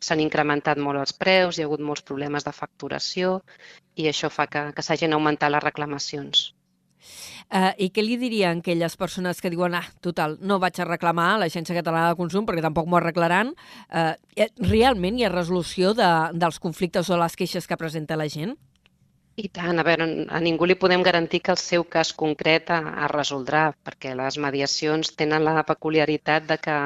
[0.00, 3.40] s'han incrementat molt els preus, hi ha hagut molts problemes de facturació
[3.96, 6.48] i això fa que, que s'hagin augmentat les reclamacions.
[7.48, 11.28] Uh, I què li dirien aquelles persones que diuen ah, total, no vaig a reclamar
[11.32, 13.54] a l'Agència Catalana de Consum perquè tampoc m'ho arreglaran?
[13.88, 14.12] Uh,
[14.68, 18.56] realment hi ha resolució de, dels conflictes o les queixes que presenta la gent?
[19.38, 23.10] I tant, a veure, a ningú li podem garantir que el seu cas concret es
[23.12, 26.78] resoldrà, perquè les mediacions tenen la peculiaritat de que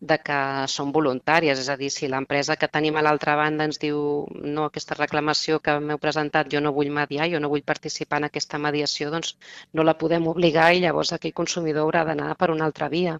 [0.00, 0.38] de que
[0.70, 3.98] són voluntàries, és a dir, si l'empresa que tenim a l'altra banda ens diu
[4.30, 8.28] no, aquesta reclamació que m'heu presentat jo no vull mediar, jo no vull participar en
[8.28, 9.34] aquesta mediació, doncs
[9.74, 13.16] no la podem obligar i llavors aquell consumidor haurà d'anar per una altra via.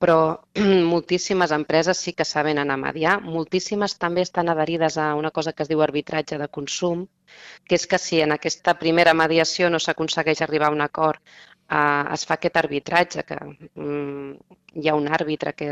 [0.00, 0.18] Però
[0.94, 5.52] moltíssimes empreses sí que saben anar a mediar, moltíssimes també estan adherides a una cosa
[5.52, 7.04] que es diu arbitratge de consum,
[7.68, 11.20] que és que si en aquesta primera mediació no s'aconsegueix arribar a un acord
[11.70, 15.68] eh, es fa aquest arbitratge, que mm, hi ha un àrbitre que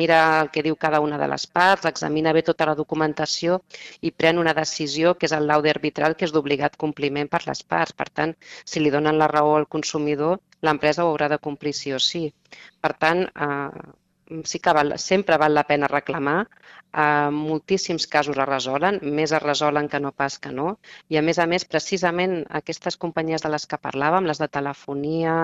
[0.00, 3.60] mira el que diu cada una de les parts, examina bé tota la documentació
[4.02, 7.62] i pren una decisió que és el laude arbitral, que és d'obligat compliment per les
[7.62, 7.92] parts.
[7.92, 8.34] Per tant,
[8.64, 12.26] si li donen la raó al consumidor, l'empresa ho haurà de complir sí o sí.
[12.80, 13.92] Per tant, eh,
[14.44, 16.48] sí que val, sempre val la pena reclamar.
[16.94, 20.76] Uh, moltíssims casos es resolen, més es resolen que no pas que no.
[21.10, 25.34] I a més a més, precisament aquestes companyies de les que parlàvem, les de telefonia,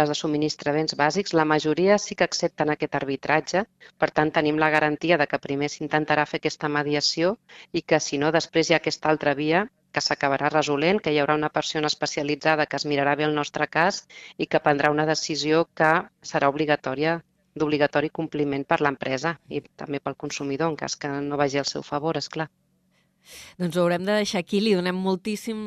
[0.00, 3.66] les de subministraments bàsics, la majoria sí que accepten aquest arbitratge.
[4.00, 7.36] Per tant, tenim la garantia de que primer s'intentarà fer aquesta mediació
[7.72, 11.18] i que, si no, després hi ha aquesta altra via que s'acabarà resolent, que hi
[11.20, 14.04] haurà una persona especialitzada que es mirarà bé el nostre cas
[14.44, 15.92] i que prendrà una decisió que
[16.32, 17.18] serà obligatòria
[17.58, 21.84] d'obligatori compliment per l'empresa i també pel consumidor, en cas que no vagi al seu
[21.86, 22.48] favor, és clar.
[23.58, 24.60] Doncs ho haurem de deixar aquí.
[24.62, 25.58] Li donem moltíssim,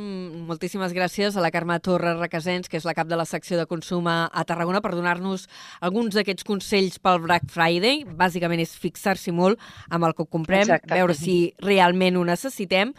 [0.47, 3.67] moltíssimes gràcies a la Carme Torres Requesens, que és la cap de la secció de
[3.69, 5.47] consum a, Tarragona, per donar-nos
[5.81, 8.03] alguns d'aquests consells pel Black Friday.
[8.05, 10.93] Bàsicament és fixar-s'hi molt amb el que comprem, Exacte.
[10.95, 12.95] veure si realment ho necessitem,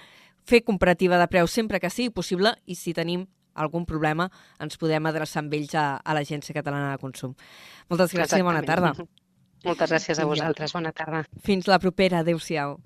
[0.47, 4.29] fer comparativa de preus sempre que sigui possible i si tenim algun problema
[4.61, 7.35] ens podem adreçar amb ells a, a l'Agència Catalana de Consum.
[7.88, 8.45] Moltes gràcies Exactament.
[8.45, 8.93] i bona tarda.
[9.65, 10.73] Moltes gràcies a vosaltres.
[10.75, 11.25] Bona tarda.
[11.47, 12.23] Fins la propera.
[12.25, 12.79] Adéu-siau.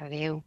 [0.00, 0.42] Adéu.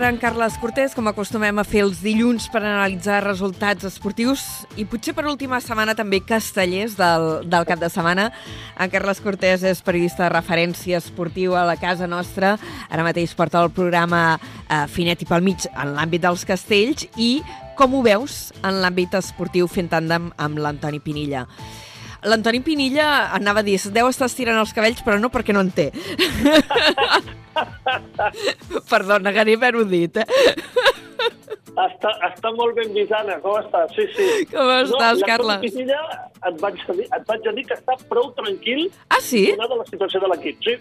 [0.00, 4.40] Ara en Carles Cortés, com acostumem a fer els dilluns per analitzar resultats esportius
[4.80, 8.30] i potser per última setmana també castellers del, del cap de setmana.
[8.80, 12.54] En Carles Cortés és periodista de referència esportiu a la casa nostra.
[12.88, 17.34] Ara mateix porta el programa eh, Finet i pel mig en l'àmbit dels castells i
[17.76, 21.44] com ho veus en l'àmbit esportiu fent tàndem amb l'Antoni Pinilla.
[22.28, 25.70] L'Antoni Pinilla anava a dir, deu estar estirant els cabells, però no perquè no en
[25.72, 25.90] té.
[28.90, 30.26] Perdona, que ni haver-ho dit, eh?
[31.80, 33.94] Està, està molt ben visana, com estàs?
[33.96, 34.26] Sí, sí.
[34.50, 35.62] Com estàs, no, Carles?
[35.64, 36.00] Pinilla,
[36.50, 39.46] et vaig, dir, et vaig dir que està prou tranquil ah, sí?
[39.56, 40.60] de la situació de l'equip.
[40.66, 40.76] Sí,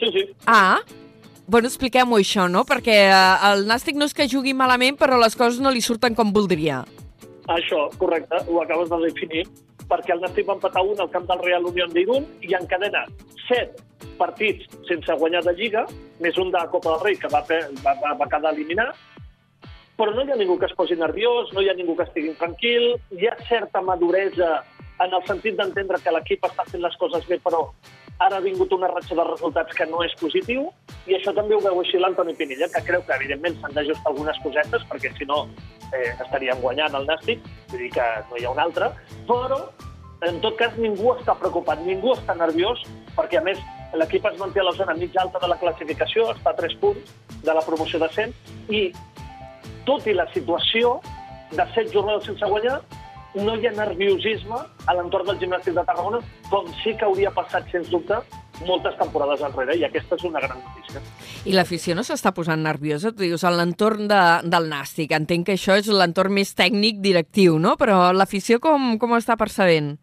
[0.00, 0.24] sí, sí.
[0.46, 0.78] Ah,
[1.48, 2.60] Bueno, expliquem-ho això, no?
[2.68, 6.12] Perquè eh, el Nàstic no és que jugui malament, però les coses no li surten
[6.12, 6.82] com voldria.
[7.54, 9.46] Això, correcte, ho acabes de definir
[9.88, 13.04] perquè el Nàstic va empatar un al camp del Real Unión d'Irún i encadena
[13.46, 13.80] set
[14.18, 15.84] partits sense guanyar de Lliga,
[16.20, 18.96] més un de Copa del Rei que va, va, va, va quedar eliminat,
[19.98, 22.34] però no hi ha ningú que es posi nerviós, no hi ha ningú que estigui
[22.38, 24.58] tranquil, hi ha certa maduresa
[25.04, 27.68] en el sentit d'entendre que l'equip està fent les coses bé, però
[28.18, 30.66] ara ha vingut una ratxa de resultats que no és positiu,
[31.06, 34.40] i això també ho veu així l'Antoni Pinilla, que creu que, evidentment, s'han d'ajustar algunes
[34.42, 35.44] cosetes, perquè si no
[35.92, 38.90] eh, estaríem guanyant el Nàstic, vull dir que no hi ha un altre,
[39.30, 39.60] però,
[40.26, 42.82] en tot cas, ningú està preocupat, ningú està nerviós,
[43.14, 43.62] perquè, a més,
[43.94, 47.14] l'equip es manté a la zona mitja alta de la classificació, està a 3 punts
[47.44, 48.34] de la promoció de 100,
[48.74, 48.88] i
[49.86, 50.98] tot i la situació
[51.54, 52.82] de 7 jornades sense guanyar,
[53.36, 57.68] no hi ha nerviosisme a l'entorn del gimnàstic de Tarragona, com sí que hauria passat,
[57.72, 58.20] sens dubte,
[58.66, 61.02] moltes temporades enrere, i aquesta és una gran notícia.
[61.46, 63.12] I l'afició no s'està posant nerviosa?
[63.12, 65.12] Tu dius, en l'entorn de, del Nàstic.
[65.14, 67.76] Entenc que això és l'entorn més tècnic directiu, no?
[67.80, 69.96] Però l'afició com, com ho està percebent?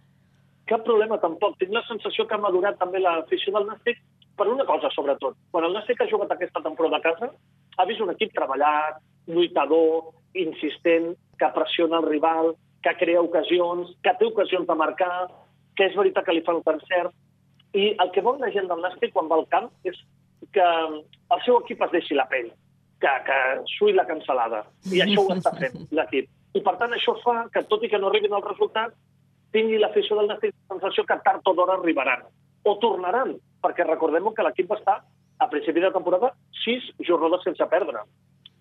[0.69, 1.57] Cap problema, tampoc.
[1.59, 3.99] Tinc la sensació que ha madurat també l'afició del Nàstic
[4.37, 5.37] per una cosa, sobretot.
[5.51, 7.29] Quan el Nàstic ha jugat aquesta temporada a casa,
[7.77, 12.53] ha vist un equip treballat, lluitador, insistent, que pressiona el rival,
[12.85, 15.27] que crea ocasions, que té ocasions de marcar,
[15.75, 17.13] que és veritat que li fan cert,
[17.75, 19.97] i el que vol la gent del Nàstic quan va al camp és
[20.55, 22.51] que el seu equip es deixi la pell,
[23.01, 23.39] que, que
[23.73, 24.61] sui la cancel·lada.
[24.93, 26.29] I això ho està fent l'equip.
[26.55, 28.95] I per tant això fa que, tot i que no arribin els resultats,
[29.55, 32.23] tingui l'afició del Nàstic la sensació que tard o d'hora arribaran.
[32.69, 34.99] O tornaran, perquè recordem que l'equip va estar
[35.43, 36.31] a principi de temporada
[36.63, 38.05] sis jornades sense perdre.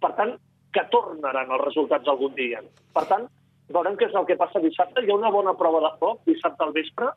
[0.02, 0.34] Per tant,
[0.74, 2.60] que tornaran els resultats algun dia.
[2.94, 3.28] Per tant,
[3.72, 5.02] veurem què és el que passa dissabte.
[5.04, 7.12] Hi ha una bona prova de foc dissabte al vespre,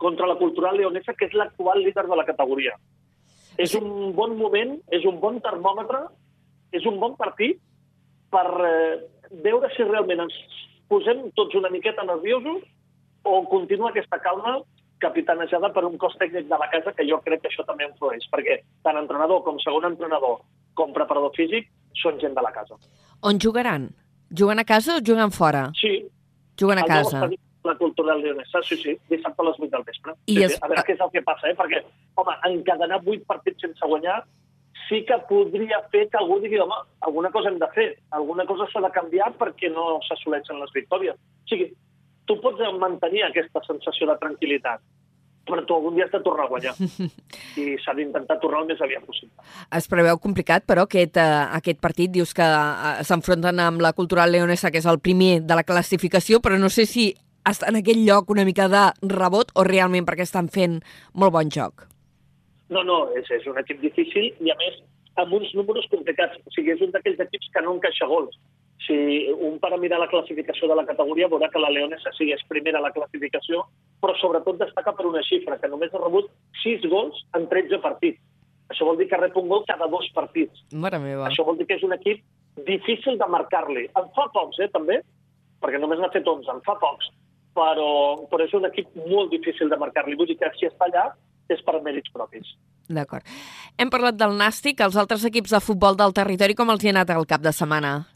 [0.00, 2.72] contra la Cultural Leonesa, que és l'actual líder de la categoria.
[3.60, 6.06] És un bon moment, és un bon termòmetre,
[6.72, 7.60] és un bon partit
[8.32, 8.96] per eh,
[9.44, 10.36] veure si realment ens
[10.88, 12.64] posem tots una miqueta nerviosos
[13.28, 14.56] o continua aquesta calma
[15.04, 18.24] capitanejada per un cos tècnic de la casa, que jo crec que això també influeix,
[18.32, 20.40] perquè tant entrenador com segon entrenador
[20.80, 21.68] com preparador físic
[22.00, 22.76] són gent de la casa.
[23.26, 23.90] On jugaran?
[24.30, 25.70] Juguen a casa o juguen fora?
[25.80, 26.06] Sí.
[26.58, 27.28] Juguen a casa.
[27.62, 30.12] la cultural leonesa, sí, sí, dissabte a les 8 del vespre.
[30.26, 31.54] I sí, es- sí, a veure què és el que passa, eh?
[31.54, 31.82] perquè,
[32.14, 34.24] home, encadenar 8 partits sense guanyar
[34.88, 38.66] sí que podria fer que algú digui, home, alguna cosa hem de fer, alguna cosa
[38.72, 41.14] s'ha de canviar perquè no s'assoleixen les victòries.
[41.20, 41.68] O sigui,
[42.24, 44.80] tu pots mantenir aquesta sensació de tranquil·litat,
[45.46, 46.74] però tu algun dia has de tornar a guanyar.
[47.62, 49.32] I s'ha d'intentar tornar el més aviat possible.
[49.76, 52.12] Es preveu complicat, però, aquest, eh, aquest partit.
[52.12, 56.42] Dius que eh, s'enfronten amb la Cultural Leonesa, que és el primer de la classificació,
[56.44, 57.10] però no sé si
[57.48, 60.80] està en aquell lloc una mica de rebot o realment perquè estan fent
[61.14, 61.86] molt bon joc.
[62.70, 64.76] No, no, és, és un equip difícil i, a més,
[65.18, 66.38] amb uns números complicats.
[66.46, 68.36] O sigui, és un d'aquells equips que no encaixa gols.
[68.86, 68.96] Si
[69.30, 72.80] un para mirar la classificació de la categoria veurà que la Leonesa sí és primera
[72.80, 73.66] a la classificació,
[74.00, 76.30] però sobretot destaca per una xifra, que només ha rebut
[76.62, 78.22] 6 gols en 13 partits.
[78.70, 80.62] Això vol dir que rep un gol cada dos partits.
[80.72, 81.26] Mare meva.
[81.28, 82.22] Això vol dir que és un equip
[82.66, 83.88] difícil de marcar-li.
[83.98, 85.00] En fa pocs, eh, també,
[85.60, 87.10] perquè només n'ha fet 11, en fa pocs,
[87.54, 87.90] però,
[88.30, 90.16] però és un equip molt difícil de marcar-li.
[90.16, 91.10] Vull dir que si està allà
[91.50, 92.54] és per mèrits propis.
[92.90, 93.26] D'acord.
[93.78, 96.94] Hem parlat del Nàstic, els altres equips de futbol del territori, com els hi ha
[96.98, 98.09] anat el cap de setmana?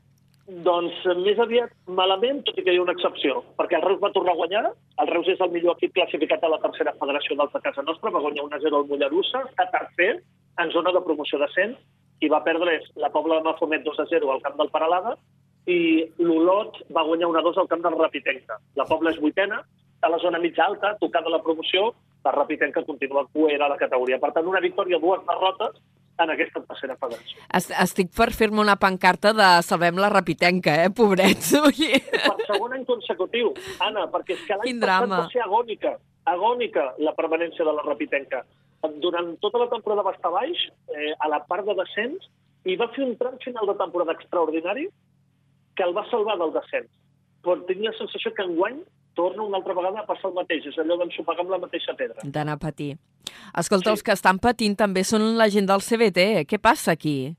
[0.44, 4.02] Doncs eh, més aviat malament, tot i que hi ha una excepció, perquè el Reus
[4.02, 4.64] va tornar a guanyar,
[5.00, 8.20] el Reus és el millor equip classificat a la tercera federació d'Alta Casa Nostra, va
[8.26, 10.10] guanyar 1-0 al Mollerussa, està tercer
[10.60, 11.80] en zona de promoció descens,
[12.20, 15.16] i va perdre la Pobla de Mafumet 2-0 al camp del Paralada,
[15.64, 18.60] i l'Olot va guanyar 1-2 al camp del Rapitenca.
[18.76, 19.62] La Pobla és vuitena,
[20.04, 24.20] a la zona mitja alta, tocada la promoció, la Rapitenca continua cuera a la categoria.
[24.20, 25.80] Per tant, una victòria, dues derrotes
[26.22, 27.40] en aquesta tercera federació.
[27.58, 31.54] Est estic per fer-me una pancarta de Salvem la Rapitenca, eh, pobrets.
[31.64, 35.96] Per segon any consecutiu, Anna, perquè és que l'any passat va ser agònica,
[36.30, 38.44] agònica la permanència de la Rapitenca.
[39.02, 42.28] Durant tota la temporada va estar baix, eh, a la part de descens,
[42.64, 44.86] i va fer un tram final de temporada extraordinari
[45.76, 46.90] que el va salvar del descens.
[47.44, 48.78] Però tinc la sensació que enguany
[49.14, 52.20] torna una altra vegada a passar el mateix, és allò d'ensopegar amb la mateixa pedra.
[52.24, 52.96] D'anar a patir.
[53.56, 53.92] Escolta, Sí.
[53.92, 56.44] els que estan patint també són la gent del CBT.
[56.46, 57.34] Què passa aquí?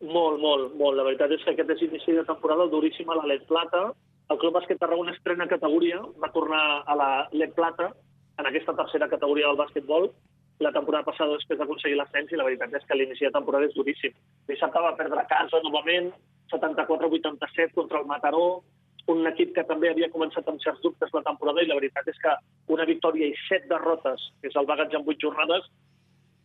[0.00, 0.96] Molt, molt, molt.
[0.96, 3.92] La veritat és que aquest és inici de temporada duríssima a la LED Plata.
[4.30, 7.92] El Club Bàsquet Tarragona estrena categoria, va tornar a la LED Plata,
[8.38, 10.10] en aquesta tercera categoria del bàsquetbol,
[10.60, 13.74] la temporada passada després d'aconseguir l'ascens i la veritat és que l'inici de temporada és
[13.74, 14.12] duríssim.
[14.48, 16.12] Dissabte va perdre a casa novament,
[16.52, 18.62] 74-87 contra el Mataró,
[19.08, 22.18] un equip que també havia començat amb certs dubtes la temporada i la veritat és
[22.22, 22.34] que
[22.74, 25.66] una victòria i set derrotes, que és el bagatge en vuit jornades,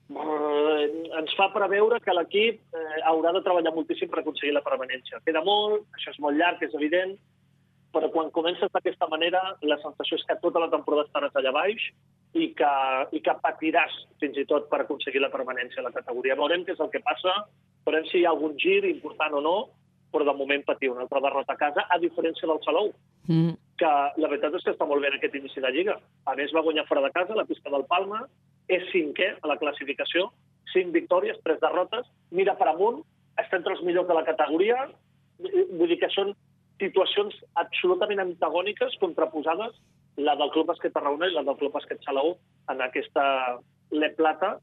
[0.09, 0.85] eh,
[1.19, 5.21] ens fa preveure que l'equip eh, haurà de treballar moltíssim per aconseguir la permanència.
[5.25, 7.15] Queda molt, això és molt llarg, és evident,
[7.95, 11.89] però quan comences d'aquesta manera, la sensació és que tota la temporada estaràs allà baix
[12.35, 12.73] i que,
[13.15, 16.35] i que patiràs fins i tot per aconseguir la permanència a la categoria.
[16.35, 17.37] Veurem què és el que passa,
[17.87, 19.57] veurem si hi ha algun gir important o no,
[20.15, 22.93] però de moment patir una altra derrota a casa, a diferència del Salou,
[23.27, 23.55] Mm.
[23.75, 23.91] que
[24.21, 25.99] la veritat és que està molt bé en aquest inici de Lliga.
[26.25, 28.21] A més, va guanyar fora de casa, la pista del Palma,
[28.69, 30.31] és cinquè a la classificació,
[30.71, 33.03] cinc victòries, tres derrotes, mira per amunt,
[33.35, 34.87] està entre els millors de la categoria,
[35.39, 36.33] vull dir que són
[36.79, 39.75] situacions absolutament antagòniques, contraposades,
[40.17, 42.37] la del Club Bàsquet Tarragona i la del Club Bàsquet Salou
[42.71, 43.59] en aquesta
[43.91, 44.59] Le Plata,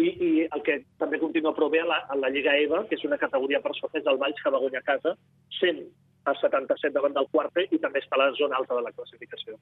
[0.00, 2.98] i, i el que també continua prou bé a la, a la Lliga EVA, que
[2.98, 5.16] és una categoria per sota, és el Valls que va guanyar a casa,
[5.60, 5.84] sent
[6.28, 9.56] a 77 davant del quart i també està a la zona alta de la classificació.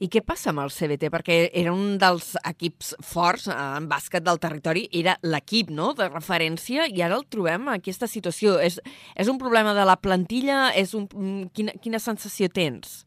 [0.00, 1.10] I què passa amb el CBT?
[1.12, 5.92] Perquè era un dels equips forts eh, en bàsquet del territori, era l'equip no?
[5.98, 8.56] de referència, i ara el trobem en aquesta situació.
[8.64, 8.80] És,
[9.16, 10.68] és un problema de la plantilla?
[10.76, 13.02] És un, mm, quina, quina sensació tens?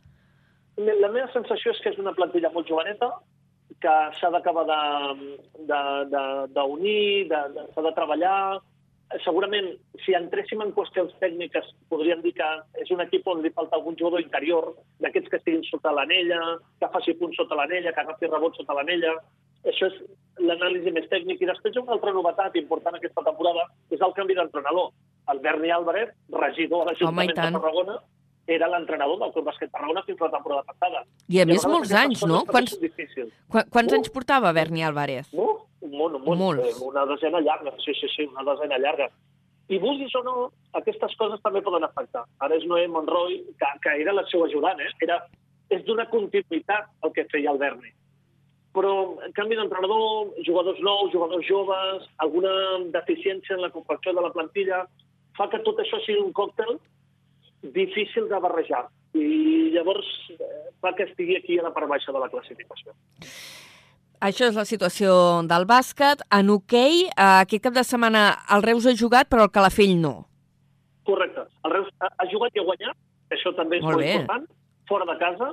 [0.82, 3.10] La meva sensació és que és una plantilla molt joveneta,
[3.82, 4.66] que s'ha d'acabar
[6.56, 8.60] d'unir, s'ha de treballar.
[9.26, 9.68] Segurament,
[10.06, 12.48] si entréssim en qüestions tècniques, podríem dir que
[12.80, 14.70] és un equip on li falta algun jugador interior,
[15.04, 16.40] d'aquests que estiguin sota l'anella,
[16.80, 19.12] que faci punts sota l'anella, que agafi rebot sota l'anella.
[19.68, 19.98] Això és
[20.40, 21.44] l'anàlisi més tècnic.
[21.44, 24.94] I després una altra novetat important aquesta temporada és el canvi d'entrenador.
[25.32, 28.00] El Berni Álvarez, regidor a l'Ajuntament de Tarragona,
[28.56, 31.04] era l'entrenador del Club Bàsquet Tarragona fins la temporada passada.
[31.32, 32.44] I a més molts anys, no?
[32.50, 35.30] Quants, qu quants uh, anys portava Berni Álvarez?
[35.34, 36.42] Uh, un munt, un munt.
[36.42, 36.68] Molts.
[36.70, 39.10] Eh, una desena llarga, sí, sí, sí, una desena llarga.
[39.72, 40.36] I vulguis o no,
[40.76, 42.26] aquestes coses també poden afectar.
[42.44, 44.92] Ara és Noé Monroy, que, que era la seva ajudant, eh?
[45.08, 45.22] Era,
[45.72, 47.94] és d'una continuïtat el que feia el Berni.
[48.76, 48.92] Però
[49.36, 52.52] canvi d'entrenador, jugadors nous, jugadors joves, alguna
[52.92, 54.86] deficiència en la confecció de la plantilla,
[55.38, 56.78] fa que tot això sigui un còctel
[57.62, 62.22] difícil de barrejar i llavors eh, fa que estigui aquí a la part baixa de
[62.22, 62.94] la classificació.
[64.22, 65.14] Això és la situació
[65.50, 66.22] del bàsquet.
[66.38, 70.14] En hoquei, okay, aquest cap de setmana el Reus ha jugat, però el Calafell no.
[71.10, 71.48] Correcte.
[71.66, 72.98] El Reus ha jugat i ha guanyat,
[73.34, 74.48] això també és molt, molt important,
[74.90, 75.52] fora de casa.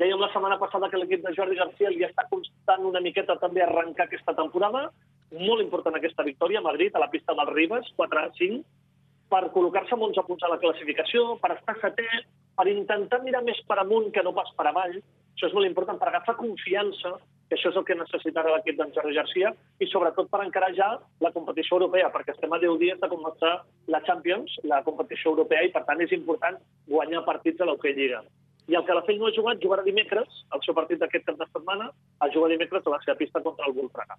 [0.00, 3.62] Dèiem la setmana passada que l'equip de Jordi García li està constant una miqueta també
[3.62, 4.88] arrencar aquesta temporada.
[5.32, 8.64] Molt important aquesta victòria a Madrid, a la pista del Ribes, 4 a 5
[9.32, 12.08] per col·locar-se amb 11 punts a la classificació, per estar setè,
[12.58, 14.98] per intentar mirar més per amunt que no pas per avall.
[15.32, 17.14] Això és molt important per agafar confiança,
[17.48, 20.90] que això és el que necessitarà l'equip d'en Jordi Garcia, i sobretot per encarar ja
[21.24, 23.54] la competició europea, perquè estem a 10 dies de començar
[23.94, 28.22] la Champions, la competició europea, i per tant és important guanyar partits a l'Hockey Lliga.
[28.72, 31.90] I el Calafell no ha jugat, jugarà dimecres, el seu partit d'aquest cap de setmana,
[32.24, 34.16] el jugar dimecres a la seva pista contra el Voltregà.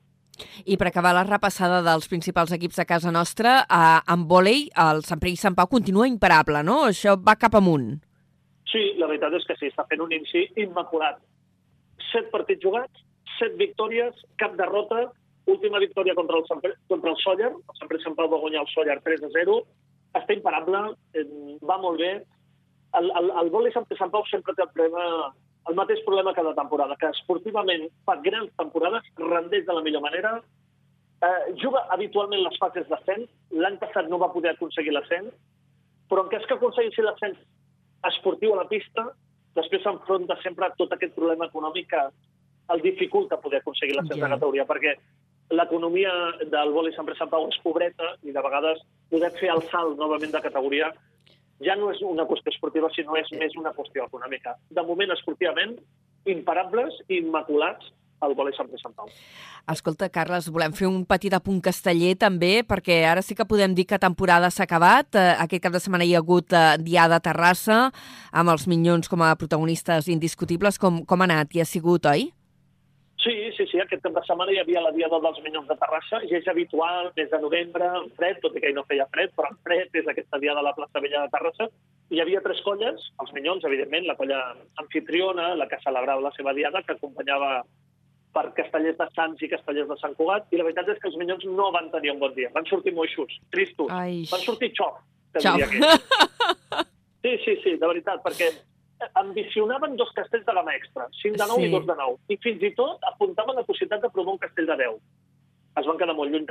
[0.69, 5.01] I per acabar la repassada dels principals equips de casa nostra, eh, en vòlei, el
[5.07, 6.83] Sant Pere i Sant Pau continua imparable, no?
[6.91, 7.95] Això va cap amunt.
[8.69, 11.17] Sí, la veritat és que sí, està fent un inici immaculat.
[12.11, 13.03] Set partits jugats,
[13.39, 15.07] set victòries, cap derrota,
[15.49, 18.29] última victòria contra el, Sant Pere, contra el Sóller, el Sant Pere i Sant Pau
[18.29, 19.57] va guanyar el Sóller 3 a 0,
[20.21, 20.85] està imparable,
[21.17, 21.25] eh,
[21.65, 22.13] va molt bé,
[22.99, 25.31] el, el, el vòlei Sant, Sant Pau sempre té el, problema,
[25.69, 30.35] el mateix problema cada temporada, que esportivament fa grans temporades, rendeix de la millor manera,
[31.23, 35.33] eh, juga habitualment les fases d'ascens, l'any passat no va poder aconseguir l'ascens,
[36.09, 37.39] però en cas que aconseguissi l'ascens
[38.11, 39.09] esportiu a la pista,
[39.57, 42.07] després s'enfronta sempre a tot aquest problema econòmic que
[42.73, 44.27] el dificulta poder aconseguir l'ascens yeah.
[44.27, 44.97] de categoria, perquè
[45.53, 46.11] l'economia
[46.49, 48.79] del vòlei Sant Pau és pobreta i de vegades
[49.11, 50.91] poder fer el salt novament de categoria
[51.61, 54.55] ja no és una qüestió esportiva, sinó és més una qüestió econòmica.
[54.69, 55.77] De moment, esportivament,
[56.25, 57.91] imparables i immaculats
[58.23, 59.09] al vòlei Sant Sant Pau.
[59.71, 63.85] Escolta, Carles, volem fer un petit apunt casteller també, perquè ara sí que podem dir
[63.89, 65.15] que temporada s'ha acabat.
[65.15, 67.89] Eh, aquest cap de setmana hi ha hagut eh, Diada a Terrassa,
[68.31, 70.79] amb els Minyons com a protagonistes indiscutibles.
[70.79, 71.55] Com, com ha anat?
[71.55, 72.31] Hi ha sigut, oi?
[73.23, 76.19] Sí, sí, sí, aquest cap de setmana hi havia la Diada dels Minyons de Terrassa
[76.27, 79.31] i és habitual, des de novembre, en fred, tot i que hi no feia fred,
[79.37, 81.69] però en fred és aquesta Diada a la plaça Vella de Terrassa.
[82.11, 84.41] Hi havia tres colles, els Minyons, evidentment, la colla
[84.83, 87.53] anfitriona, la que celebrava la seva Diada, que acompanyava
[88.35, 91.17] per castellers de Sants i castellers de Sant Cugat, i la veritat és que els
[91.21, 92.51] Minyons no van tenir un bon dia.
[92.51, 93.93] Van sortir moixos, tristos.
[93.93, 94.25] Ai.
[94.33, 94.99] Van sortir xof,
[95.31, 95.79] que diria que.
[97.23, 98.49] Sí, sí, sí, de veritat, perquè
[99.19, 101.67] ambicionaven dos castells de gamma extra, 5 de 9 sí.
[101.67, 102.17] i 2 de 9.
[102.29, 104.99] I fins i tot apuntaven la possibilitat de provar un castell de 10.
[105.81, 106.47] Es van quedar molt lluny.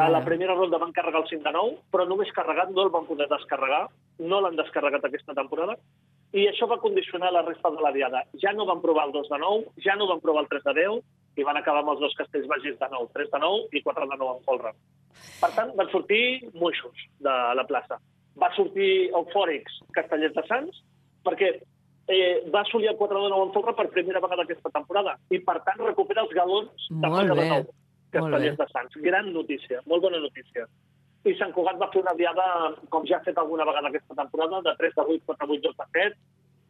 [0.00, 2.92] A la primera ronda van carregar el 5 de 9, però només carregat no el
[2.94, 3.86] van poder descarregar.
[4.24, 5.76] No l'han descarregat aquesta temporada.
[6.32, 8.22] I això va condicionar la resta de la diada.
[8.40, 10.74] Ja no van provar el 2 de 9, ja no van provar el 3 de
[10.80, 11.02] 10,
[11.36, 14.08] i van acabar amb els dos castells vagis de 9, 3 de 9 i 4
[14.08, 14.72] de 9 en folre.
[15.40, 16.24] Per tant, van sortir
[16.56, 18.00] moixos de la plaça.
[18.40, 20.80] Va sortir eufòrics castellers de Sants,
[21.26, 21.52] perquè
[22.08, 25.38] eh, va assolir el 4 de 9 en folre per primera vegada aquesta temporada i,
[25.38, 27.62] per tant, recupera els galons de Molt de 9
[28.12, 28.96] castellers de Sants.
[29.04, 30.66] Gran notícia, molt bona notícia.
[31.24, 32.44] I Sant Cugat va fer una diada,
[32.90, 35.70] com ja ha fet alguna vegada aquesta temporada, de 3 de 8, 4 de 8,
[35.70, 36.16] 2 de 7.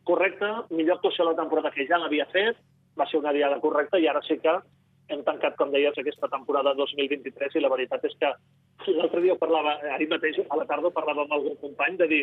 [0.05, 2.59] Correcte, millor actuació la temporada que ja l'havia fet,
[2.99, 4.55] va ser una diada correcta i ara sí que
[5.13, 8.31] hem tancat, com deies, aquesta temporada 2023 i la veritat és que
[8.93, 12.23] l'altre dia parlava, ahir mateix a la tarda parlava amb algun company de dir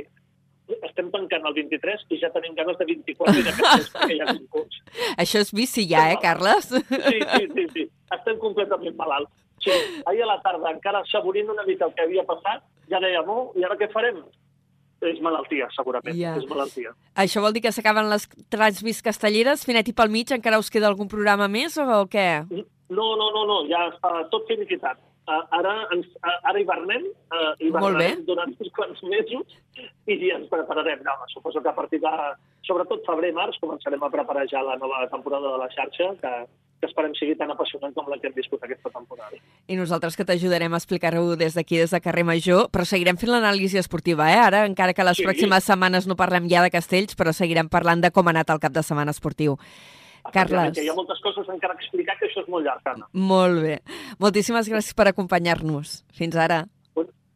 [0.87, 4.31] estem tancant el 23 i ja tenim ganes de 24 i de perquè hi ha
[4.31, 4.81] concurs.
[5.25, 6.71] Això és bici ja, eh, Carles?
[6.73, 7.87] Sí, sí, sí, sí.
[8.15, 9.31] Estem completament malalts.
[9.63, 9.73] Sí,
[10.07, 13.49] ahir a la tarda, encara saborint una mica el que havia passat, ja dèiem, oh,
[13.59, 14.21] i ara què farem?
[15.07, 16.15] és malaltia, segurament.
[16.17, 16.33] Ja.
[16.35, 16.93] És malaltia.
[17.23, 20.89] Això vol dir que s'acaben les transmis castelleres, finet i pel mig, encara us queda
[20.89, 22.27] algun programa més o què?
[22.51, 24.99] No, no, no, no, ja està tot finiquitat.
[25.29, 29.51] Uh, ara, ens, uh, ara hivernem, uh, hivernarem durant uns quants mesos
[30.09, 31.03] i ja ens prepararem.
[31.05, 32.13] No, suposo que a partir de,
[32.65, 36.31] sobretot febrer-març, començarem a preparar ja la nova temporada de la xarxa, que,
[36.81, 39.37] que esperem sigui tan apassionant com la que hem viscut aquesta temporada.
[39.69, 43.29] I nosaltres que t'ajudarem a explicar-ho des d'aquí, des de carrer Major, però seguirem fent
[43.35, 44.41] l'anàlisi esportiva, eh?
[44.47, 45.27] Ara, encara que les Sí.
[45.29, 48.59] pròximes setmanes no parlem ja de castells, però seguirem parlant de com ha anat el
[48.65, 49.59] cap de setmana esportiu.
[50.33, 50.73] Carles.
[50.77, 53.07] Que hi ha moltes coses encara a explicar, que això és molt llarg, Anna.
[53.13, 53.77] Molt bé.
[54.19, 56.03] Moltíssimes gràcies per acompanyar-nos.
[56.15, 56.65] Fins ara.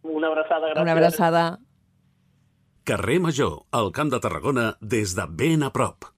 [0.03, 0.83] Una abraçada, gràcies.
[0.83, 1.45] Una abraçada.
[2.83, 6.11] Carrer Major, al Camp de Tarragona, des de ben a prop.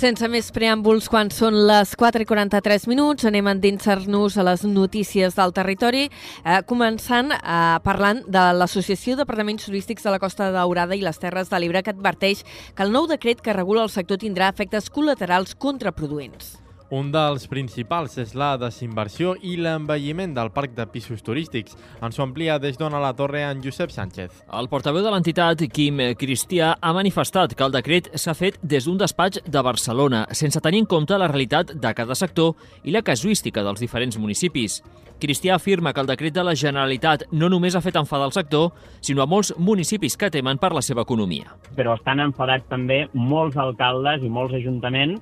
[0.00, 4.62] Sense més preàmbuls, quan són les 4 i 43 minuts, anem a endinsar-nos a les
[4.64, 10.96] notícies del territori, eh, començant eh, parlant de l'Associació d'Apartaments Turístics de la Costa Daurada
[10.96, 14.24] i les Terres de l'Ebre, que adverteix que el nou decret que regula el sector
[14.24, 16.69] tindrà efectes col·laterals contraproduents.
[16.90, 21.76] Un dels principals és la desinversió i l'envelliment del parc de pisos turístics.
[22.02, 24.40] Ens ho amplia des d'on a la torre en Josep Sánchez.
[24.58, 28.98] El portaveu de l'entitat, Quim Cristià, ha manifestat que el decret s'ha fet des d'un
[28.98, 33.62] despatx de Barcelona, sense tenir en compte la realitat de cada sector i la casuística
[33.62, 34.82] dels diferents municipis.
[35.20, 38.72] Cristià afirma que el decret de la Generalitat no només ha fet enfadar el sector,
[39.00, 41.54] sinó a molts municipis que temen per la seva economia.
[41.76, 45.20] però estan enfadats també molts alcaldes i molts ajuntaments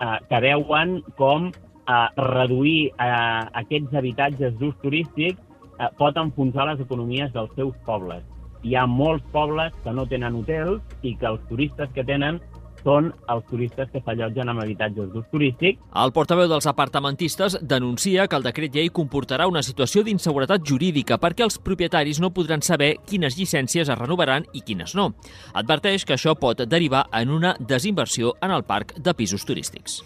[0.00, 5.38] eh, que veuen com eh, reduir eh, aquests habitatges d'ús turístic
[5.78, 8.24] eh, pot enfonsar les economies dels seus pobles.
[8.66, 12.40] Hi ha molts pobles que no tenen hotels i que els turistes que tenen
[12.86, 18.38] són els turistes que s'allotgen en habitatges d'ús turístic El portaveu dels apartamentistes denuncia que
[18.38, 23.38] el decret llei comportarà una situació d'inseguretat jurídica perquè els propietaris no podran saber quines
[23.38, 25.12] llicències es renovaran i quines no.
[25.54, 30.02] Adverteix que això pot derivar en una desinversió en el parc de pisos turístics.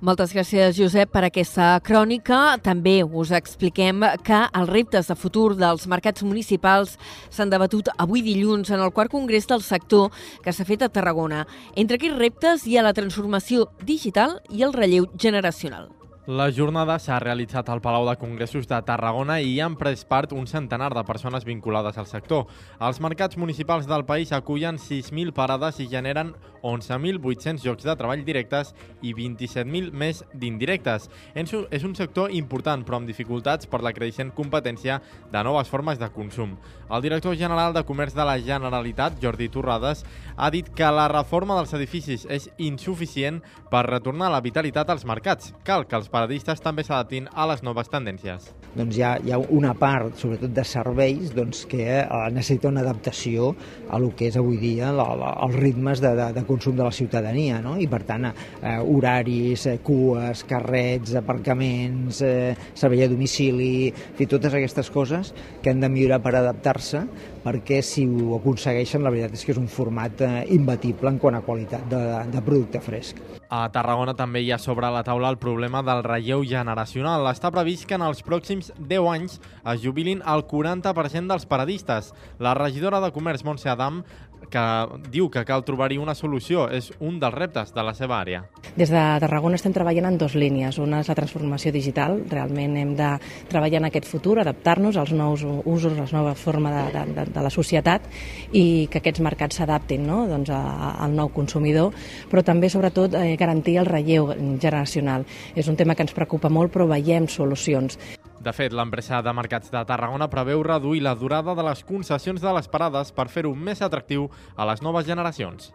[0.00, 2.56] Moltes gràcies, Josep, per aquesta crònica.
[2.64, 6.96] També us expliquem que els reptes de futur dels mercats municipals
[7.28, 10.08] s'han debatut avui dilluns en el quart congrés del sector
[10.40, 11.44] que s'ha fet a Tarragona.
[11.76, 15.90] Entre aquests reptes hi ha la transformació digital i el relleu generacional.
[16.30, 20.30] La jornada s'ha realitzat al Palau de Congressos de Tarragona i hi han pres part
[20.36, 22.44] un centenar de persones vinculades al sector.
[22.78, 26.30] Els mercats municipals del país acullen 6.000 parades i generen
[26.62, 28.70] 11.800 llocs de treball directes
[29.02, 31.08] i 27.000 més d'indirectes.
[31.34, 35.00] És un- sector important, però amb dificultats per la creixent competència
[35.32, 36.54] de noves formes de consum.
[36.90, 40.00] El director general de Comerç de la Generalitat, Jordi Torrades,
[40.34, 43.38] ha dit que la reforma dels edificis és insuficient
[43.70, 45.52] per retornar la vitalitat als mercats.
[45.62, 48.48] Cal que els paradistes també s'adaptin a les noves tendències.
[48.74, 52.82] doncs hi ha, hi ha una part, sobretot de serveis, doncs, que eh, necessita una
[52.82, 53.54] adaptació
[53.90, 56.84] a lo que és avui dia la, la, els ritmes de, de, de consum de
[56.86, 57.76] la ciutadania, no?
[57.78, 58.34] i per tant eh,
[58.78, 65.82] horaris, eh, cues, carrets, aparcaments, eh, servei a domicili, fi, totes aquestes coses que han
[65.82, 66.34] de millorar per
[66.80, 67.06] adaptar-se
[67.44, 71.36] perquè si ho aconsegueixen la veritat és que és un format eh, imbatible en quant
[71.36, 72.00] a qualitat de,
[72.32, 73.20] de producte fresc.
[73.50, 77.26] A Tarragona també hi ha sobre la taula el problema del relleu generacional.
[77.30, 82.12] Està previst que en els pròxims 10 anys es jubilin el 40% dels paradistes.
[82.38, 84.04] La regidora de Comerç, Montse Adam,
[84.50, 84.64] que
[85.12, 88.42] diu que cal trobar-hi una solució, és un dels reptes de la seva àrea.
[88.76, 90.78] Des de Tarragona estem treballant en dues línies.
[90.82, 92.20] Una és la transformació digital.
[92.30, 93.10] Realment hem de
[93.50, 97.42] treballar en aquest futur, adaptar-nos als nous usos, a la nova forma de, de, de,
[97.42, 98.06] la societat
[98.52, 100.22] i que aquests mercats s'adaptin no?
[100.30, 100.62] doncs a,
[101.04, 101.94] al nou consumidor,
[102.30, 105.26] però també, sobretot, eh, garantir el relleu generacional.
[105.54, 107.98] És un tema que ens preocupa molt, però veiem solucions.
[108.40, 112.52] De fet, l'empresa de mercats de Tarragona preveu reduir la durada de les concessions de
[112.56, 115.68] les parades per fer-ho més atractiu a les noves generacions.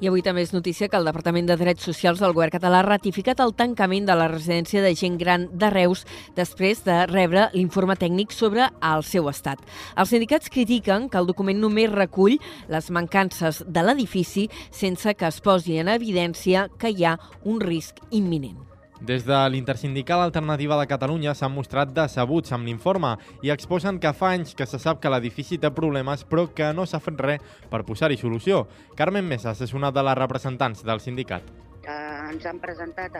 [0.00, 2.86] I avui també és notícia que el Departament de Drets Socials del Govern català ha
[2.88, 7.98] ratificat el tancament de la residència de gent gran de Reus després de rebre l'informe
[8.00, 9.60] tècnic sobre el seu estat.
[9.94, 12.40] Els sindicats critiquen que el document només recull
[12.72, 18.00] les mancances de l'edifici sense que es posi en evidència que hi ha un risc
[18.10, 18.71] imminent.
[19.02, 24.28] Des de l'Intersindical Alternativa de Catalunya s'han mostrat decebuts amb l'informe i exposen que fa
[24.36, 27.42] anys que se sap que l'edifici té problemes però que no s'ha fet res
[27.72, 28.62] per posar-hi solució.
[28.94, 31.42] Carmen Mesas és una de les representants del sindicat.
[31.82, 33.18] Eh, ens han presentat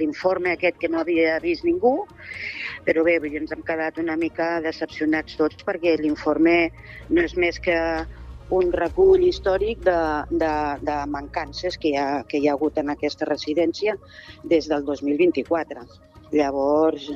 [0.00, 2.06] l'informe aquest que no havia vist ningú,
[2.88, 6.70] però bé, ens hem quedat una mica decepcionats tots perquè l'informe
[7.10, 7.76] no és més que
[8.54, 10.52] un recull històric de, de,
[10.88, 13.96] de mancances que hi, ha, que hi ha hagut en aquesta residència
[14.44, 15.84] des del 2024.
[16.30, 17.06] Llavors,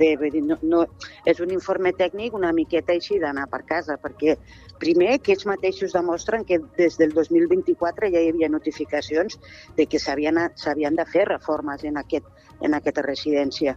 [0.00, 0.84] bé, dir, no, no,
[1.28, 4.38] és un informe tècnic una miqueta així d'anar per casa, perquè
[4.80, 9.36] primer que ells mateixos demostren que des del 2024 ja hi havia notificacions
[9.76, 12.32] de que s'havien de fer reformes en, aquest,
[12.64, 13.76] en aquesta residència.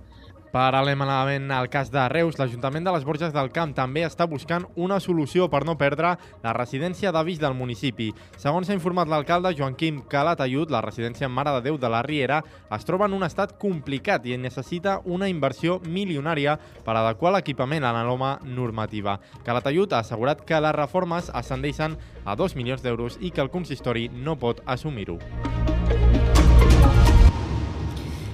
[0.50, 4.98] Paral·lelament al cas de Reus, l'Ajuntament de les Borges del Camp també està buscant una
[5.00, 8.08] solució per no perdre la residència d'avis del municipi.
[8.42, 12.42] Segons s'ha informat l'alcalde Joaquim Calatayud, la residència Mare de Déu de la Riera
[12.74, 17.94] es troba en un estat complicat i necessita una inversió milionària per adequar l'equipament a
[17.94, 19.20] la nova normativa.
[19.46, 24.10] Calatayud ha assegurat que les reformes ascendeixen a 2 milions d'euros i que el consistori
[24.10, 25.22] no pot assumir-ho.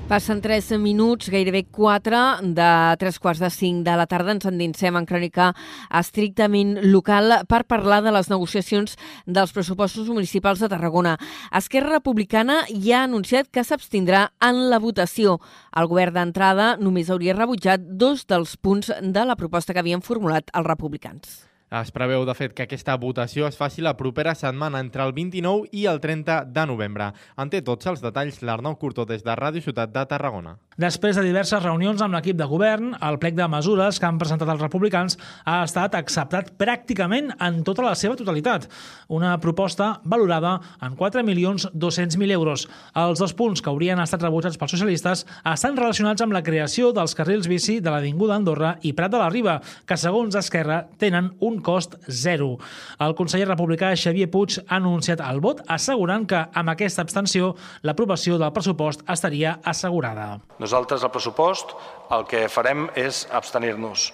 [0.06, 2.18] Passen 3 minuts, gairebé 4
[2.54, 4.36] de 3 quarts de 5 de la tarda.
[4.36, 5.48] Ens endinsem en crònica
[5.90, 8.94] estrictament local per parlar de les negociacions
[9.26, 11.16] dels pressupostos municipals de Tarragona.
[11.50, 15.40] Esquerra Republicana ja ha anunciat que s'abstindrà en la votació.
[15.74, 20.54] El govern d'entrada només hauria rebutjat dos dels punts de la proposta que havien formulat
[20.54, 21.55] els republicans.
[21.76, 25.68] Es preveu, de fet, que aquesta votació es faci la propera setmana entre el 29
[25.76, 27.10] i el 30 de novembre.
[27.36, 30.56] En té tots els detalls l'Arnau Curtó des de Ràdio Ciutat de Tarragona.
[30.76, 34.50] Després de diverses reunions amb l'equip de govern, el plec de mesures que han presentat
[34.52, 35.14] els republicans
[35.48, 38.66] ha estat acceptat pràcticament en tota la seva totalitat.
[39.08, 42.66] Una proposta valorada en 4.200.000 euros.
[42.92, 45.24] Els dos punts que haurien estat rebutjats pels socialistes
[45.54, 49.32] estan relacionats amb la creació dels carrils bici de l'Avinguda Andorra i Prat de la
[49.32, 52.58] Riba, que segons Esquerra tenen un cost zero.
[53.00, 57.54] El conseller republicà Xavier Puig ha anunciat el vot assegurant que amb aquesta abstenció
[57.88, 60.34] l'aprovació del pressupost estaria assegurada.
[60.66, 61.76] Nosaltres al pressupost
[62.16, 64.10] el que farem és abstenir-nos.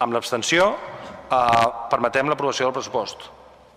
[0.00, 3.28] Amb l'abstenció eh, permetem l'aprovació del pressupost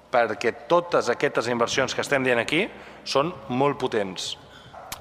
[0.07, 2.61] perquè totes aquestes inversions que estem dient aquí
[3.03, 4.37] són molt potents.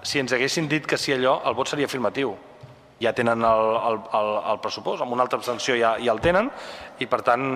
[0.03, 2.35] Si ens haguessin dit que sí allò, el vot seria afirmatiu
[3.01, 6.51] ja tenen el, el, el, el pressupost, amb una altra abstenció ja, ja el tenen,
[6.99, 7.47] i per tant,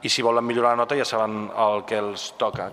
[0.00, 2.70] i si volen millorar la nota ja saben el que els toca.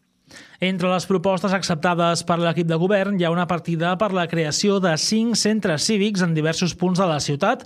[0.64, 4.80] Entre les propostes acceptades per l'equip de govern hi ha una partida per la creació
[4.80, 7.66] de cinc centres cívics en diversos punts de la ciutat,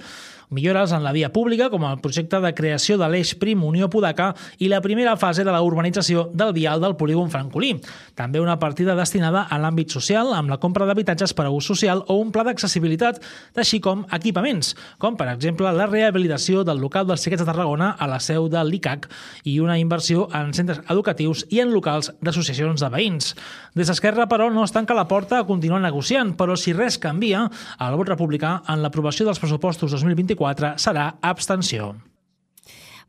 [0.49, 4.31] millores en la via pública, com el projecte de creació de l'eix prim Unió Podaca
[4.57, 7.75] i la primera fase de la urbanització del vial del polígon francolí.
[8.17, 12.01] També una partida destinada a l'àmbit social, amb la compra d'habitatges per a ús social
[12.07, 13.21] o un pla d'accessibilitat,
[13.55, 18.09] així com equipaments, com per exemple la rehabilitació del local dels Xiquets de Tarragona a
[18.09, 19.05] la seu de l'ICAC
[19.45, 23.35] i una inversió en centres educatius i en locals d'associacions de veïns.
[23.77, 27.45] Des d'Esquerra, però, no es tanca la porta a continuar negociant, però si res canvia,
[27.79, 31.93] el vot republicà en l'aprovació dels pressupostos 2024 4 serà abstenció.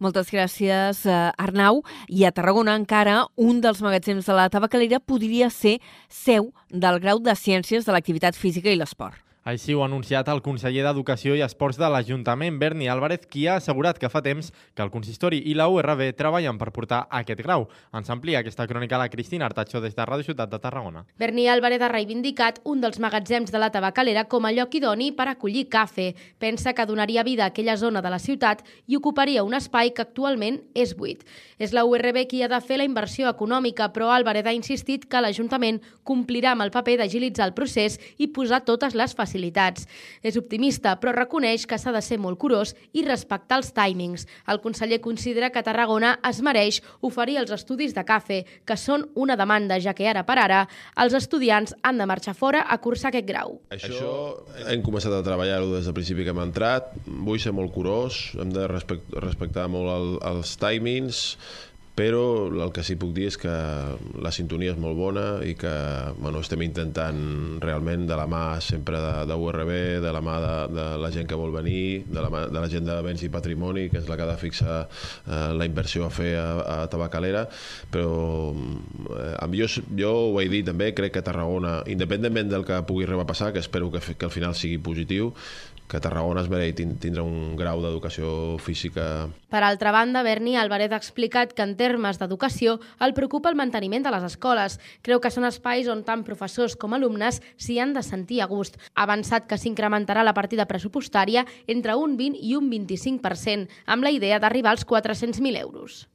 [0.01, 1.83] Moltes gràcies, eh, Arnau.
[2.09, 5.79] I a Tarragona encara un dels magatzems de la tabacalera podria ser
[6.09, 9.30] seu del grau de Ciències de l'Activitat Física i l'Esport.
[9.43, 13.55] Així ho ha anunciat el conseller d'Educació i Esports de l'Ajuntament, Berni Álvarez, qui ha
[13.57, 17.65] assegurat que fa temps que el consistori i la URB treballen per portar aquest grau.
[17.97, 21.07] Ens amplia aquesta crònica la Cristina Artacho des de Ràdio Ciutat de Tarragona.
[21.17, 25.31] Berni Álvarez ha reivindicat un dels magatzems de la tabacalera com a lloc idoni per
[25.33, 26.11] acollir cafè.
[26.39, 30.05] Pensa que donaria vida a aquella zona de la ciutat i ocuparia un espai que
[30.05, 31.25] actualment és buit.
[31.57, 35.25] És la URB qui ha de fer la inversió econòmica, però Álvarez ha insistit que
[35.25, 39.87] l'Ajuntament complirà amb el paper d'agilitzar el procés i posar totes les facilitats facilitats.
[40.23, 44.27] És optimista, però reconeix que s'ha de ser molt curós i respectar els timings.
[44.49, 49.37] El conseller considera que Tarragona es mereix oferir els estudis de cafè, que són una
[49.37, 50.67] demanda, ja que ara per ara
[51.01, 53.61] els estudiants han de marxar fora a cursar aquest grau.
[53.71, 56.93] Això hem començat a treballar-ho des del principi que hem entrat.
[57.07, 61.39] Vull ser molt curós, hem de respectar molt el, els timings,
[62.01, 63.53] però el que sí puc dir és que
[64.25, 65.73] la sintonia és molt bona i que
[66.17, 67.19] bueno, estem intentant
[67.61, 71.29] realment de la mà sempre de, de URB, de la mà de, de la gent
[71.29, 74.09] que vol venir, de la, mà, de la gent de béns i patrimoni, que és
[74.09, 77.45] la que ha de fixar eh, la inversió a fer a, a Tabacalera,
[77.93, 78.15] però
[79.19, 79.69] eh, jo,
[80.01, 83.53] jo ho he dit també, crec que Tarragona, independentment del que pugui arribar a passar,
[83.53, 85.35] que espero que, que al final sigui positiu,
[85.91, 89.29] que Tarragona es mereix tindre un grau d'educació física.
[89.51, 94.07] Per altra banda, Berni Álvarez ha explicat que en termes d'educació el preocupa el manteniment
[94.07, 94.79] de les escoles.
[95.03, 98.79] Creu que són espais on tant professors com alumnes s'hi han de sentir a gust.
[98.95, 104.15] Ha avançat que s'incrementarà la partida pressupostària entre un 20 i un 25%, amb la
[104.15, 106.07] idea d'arribar als 400.000 euros.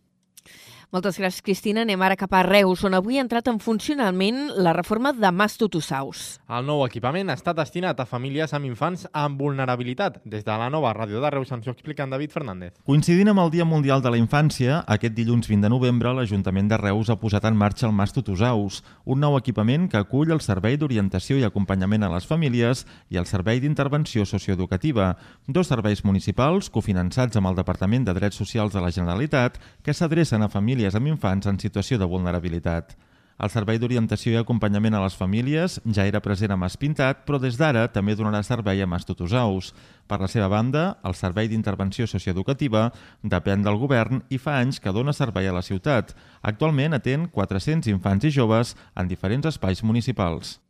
[0.93, 1.81] Moltes gràcies, Cristina.
[1.81, 5.57] Anem ara cap a Reus, on avui ha entrat en funcionament la reforma de Mas
[5.57, 6.39] Tutusaus.
[6.45, 10.21] El nou equipament està destinat a famílies amb infants amb vulnerabilitat.
[10.25, 12.73] Des de la nova ràdio de Reus ens ho explica en David Fernández.
[12.85, 16.77] Coincidint amb el Dia Mundial de la Infància, aquest dilluns 20 de novembre l'Ajuntament de
[16.77, 20.77] Reus ha posat en marxa el Mas Tutusaus, un nou equipament que acull el Servei
[20.77, 25.15] d'Orientació i Acompanyament a les Famílies i el Servei d'Intervenció Socioeducativa,
[25.47, 30.45] dos serveis municipals cofinançats amb el Departament de Drets Socials de la Generalitat que s'adrecen
[30.45, 32.93] a famílies amb infants en situació de vulnerabilitat.
[33.35, 37.35] El Servei d'Orientació i Acompanyament a les Famílies ja era present a Mas Pintat, però
[37.41, 39.73] des d'ara també donarà servei a Mas Tutusaus.
[40.07, 42.87] Per la seva banda, el Servei d'Intervenció Socioeducativa
[43.23, 46.15] depèn del govern i fa anys que dona servei a la ciutat.
[46.41, 50.61] Actualment atén 400 infants i joves en diferents espais municipals.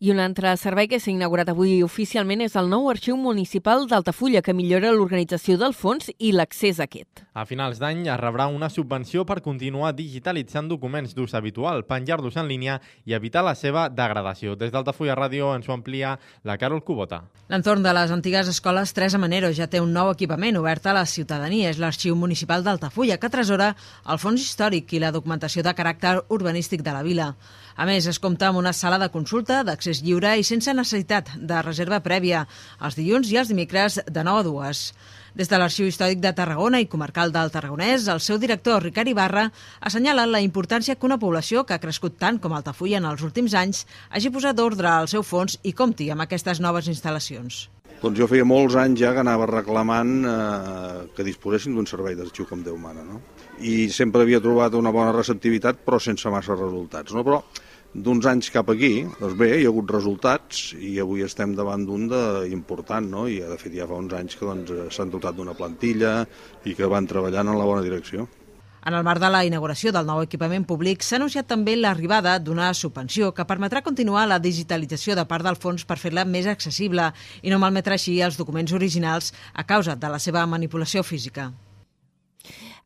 [0.00, 4.40] I un altre servei que s'ha inaugurat avui oficialment és el nou Arxiu Municipal d'Altafulla,
[4.40, 7.20] que millora l'organització del fons i l'accés a aquest.
[7.36, 12.48] A finals d'any es rebrà una subvenció per continuar digitalitzant documents d'ús habitual, penjar-los en
[12.48, 14.56] línia i evitar la seva degradació.
[14.56, 16.16] Des d'Altafulla Ràdio ens ho amplia
[16.48, 17.26] la Carol Cubota.
[17.52, 21.04] L'entorn de les antigues escoles Teresa Manero ja té un nou equipament obert a la
[21.04, 21.68] ciutadania.
[21.68, 23.74] És l'Arxiu Municipal d'Altafulla, que atresora
[24.08, 27.34] el fons històric i la documentació de caràcter urbanístic de la vila.
[27.76, 31.62] A més, es compta amb una sala de consulta d'accés lliure i sense necessitat de
[31.62, 32.44] reserva prèvia,
[32.82, 34.84] els dilluns i els dimecres de 9 a 2.
[35.38, 39.46] Des de l'Arxiu Històric de Tarragona i Comarcal del Tarragonès, el seu director, Ricard Ibarra,
[39.80, 43.54] assenyala la importància que una població que ha crescut tant com Altafulla en els últims
[43.54, 47.68] anys hagi posat ordre al seu fons i compti amb aquestes noves instal·lacions.
[48.00, 52.48] Doncs jo feia molts anys ja que anava reclamant eh, que disposessin d'un servei d'arxiu
[52.48, 53.20] com Déu mana, no?
[53.60, 57.24] I sempre havia trobat una bona receptivitat, però sense massa resultats, no?
[57.26, 57.42] Però
[57.92, 62.06] d'uns anys cap aquí, doncs bé, hi ha hagut resultats i avui estem davant d'un
[62.48, 63.26] important, no?
[63.28, 66.26] I de fet ja fa uns anys que doncs, s'han dotat d'una plantilla
[66.64, 68.28] i que van treballant en la bona direcció.
[68.80, 72.70] En el marc de la inauguració del nou equipament públic s'ha anunciat també l'arribada d'una
[72.72, 77.10] subvenció que permetrà continuar la digitalització de part del fons per fer-la més accessible
[77.42, 81.50] i no malmetre així els documents originals a causa de la seva manipulació física.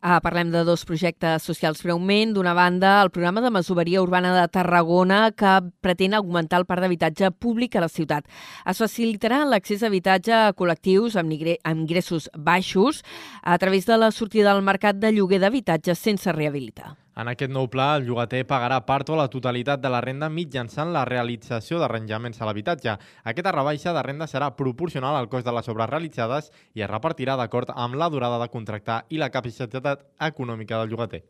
[0.05, 2.34] Uh, parlem de dos projectes socials breument.
[2.36, 7.30] D'una banda, el programa de masoveria urbana de Tarragona que pretén augmentar el parc d'habitatge
[7.40, 8.28] públic a la ciutat.
[8.68, 11.32] Es facilitarà l'accés a habitatge a col·lectius amb,
[11.64, 13.00] amb ingressos baixos
[13.40, 17.03] a través de la sortida del mercat de lloguer d'habitatge sense rehabilitar.
[17.14, 20.90] En aquest nou pla, el llogater pagarà part o la totalitat de la renda mitjançant
[20.96, 22.96] la realització d'arranjaments a l'habitatge.
[23.22, 27.38] Aquesta rebaixa de renda serà proporcional al cost de les obres realitzades i es repartirà
[27.38, 31.22] d'acord amb la durada de contractar i la capacitat econòmica del llogater.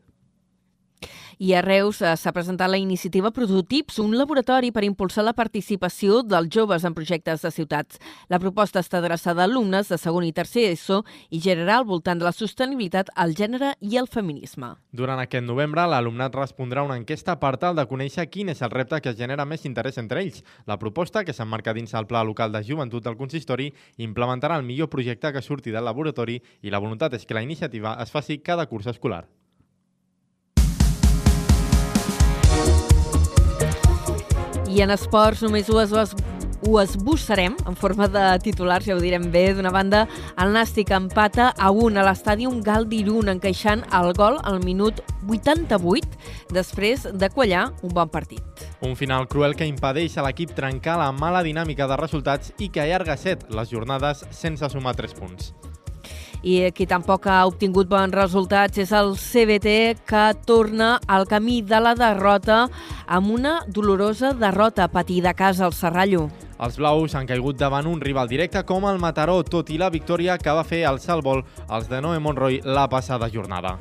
[1.37, 6.21] I a Reus eh, s'ha presentat la iniciativa Prototips, un laboratori per impulsar la participació
[6.23, 7.99] dels joves en projectes de ciutats.
[8.31, 12.21] La proposta està adreçada a alumnes de segon i tercer ESO i girarà al voltant
[12.21, 14.71] de la sostenibilitat, el gènere i el feminisme.
[14.95, 19.01] Durant aquest novembre, l'alumnat respondrà una enquesta per tal de conèixer quin és el repte
[19.03, 20.43] que genera més interès entre ells.
[20.65, 24.89] La proposta, que s'emmarca dins el Pla Local de Joventut del Consistori, implementarà el millor
[24.89, 28.67] projecte que surti del laboratori i la voluntat és que la iniciativa es faci cada
[28.71, 29.25] curs escolar.
[34.75, 35.93] I en esports només ho, es,
[36.67, 39.45] ho esbossarem en forma de titulars, ja ho direm bé.
[39.55, 40.01] D'una banda,
[40.35, 44.99] el Nàstic empata a 1 a l'estàdium Gal d'Irun, encaixant el gol al minut
[45.31, 48.65] 88 després de quallar un bon partit.
[48.83, 52.83] Un final cruel que impedeix a l'equip trencar la mala dinàmica de resultats i que
[52.83, 55.53] allarga set les jornades sense sumar 3 punts
[56.45, 61.79] i qui tampoc ha obtingut bons resultats és el CBT que torna al camí de
[61.81, 62.67] la derrota
[63.07, 66.29] amb una dolorosa derrota patida a casa al Serrallo.
[66.55, 70.37] Els blaus han caigut davant un rival directe com el Mataró, tot i la victòria
[70.37, 73.75] que va fer el Salvol els de Noé Monroy la passada jornada.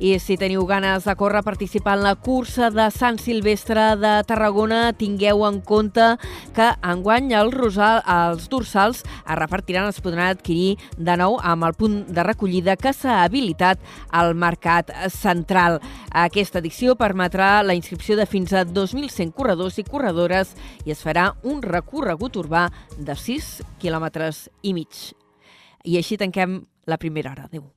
[0.00, 4.94] I si teniu ganes de córrer, participar en la cursa de Sant Silvestre de Tarragona,
[4.96, 6.06] tingueu en compte
[6.56, 11.76] que enguany el rosal, els dorsals es repartiran, es podran adquirir de nou amb el
[11.76, 15.82] punt de recollida que s'ha habilitat al Mercat Central.
[16.16, 20.54] Aquesta edició permetrà la inscripció de fins a 2.100 corredors i corredores
[20.86, 23.52] i es farà un recorregut urbà de 6
[23.84, 25.10] quilòmetres i mig.
[25.84, 27.44] I així tanquem la primera hora.
[27.52, 27.68] Adéu.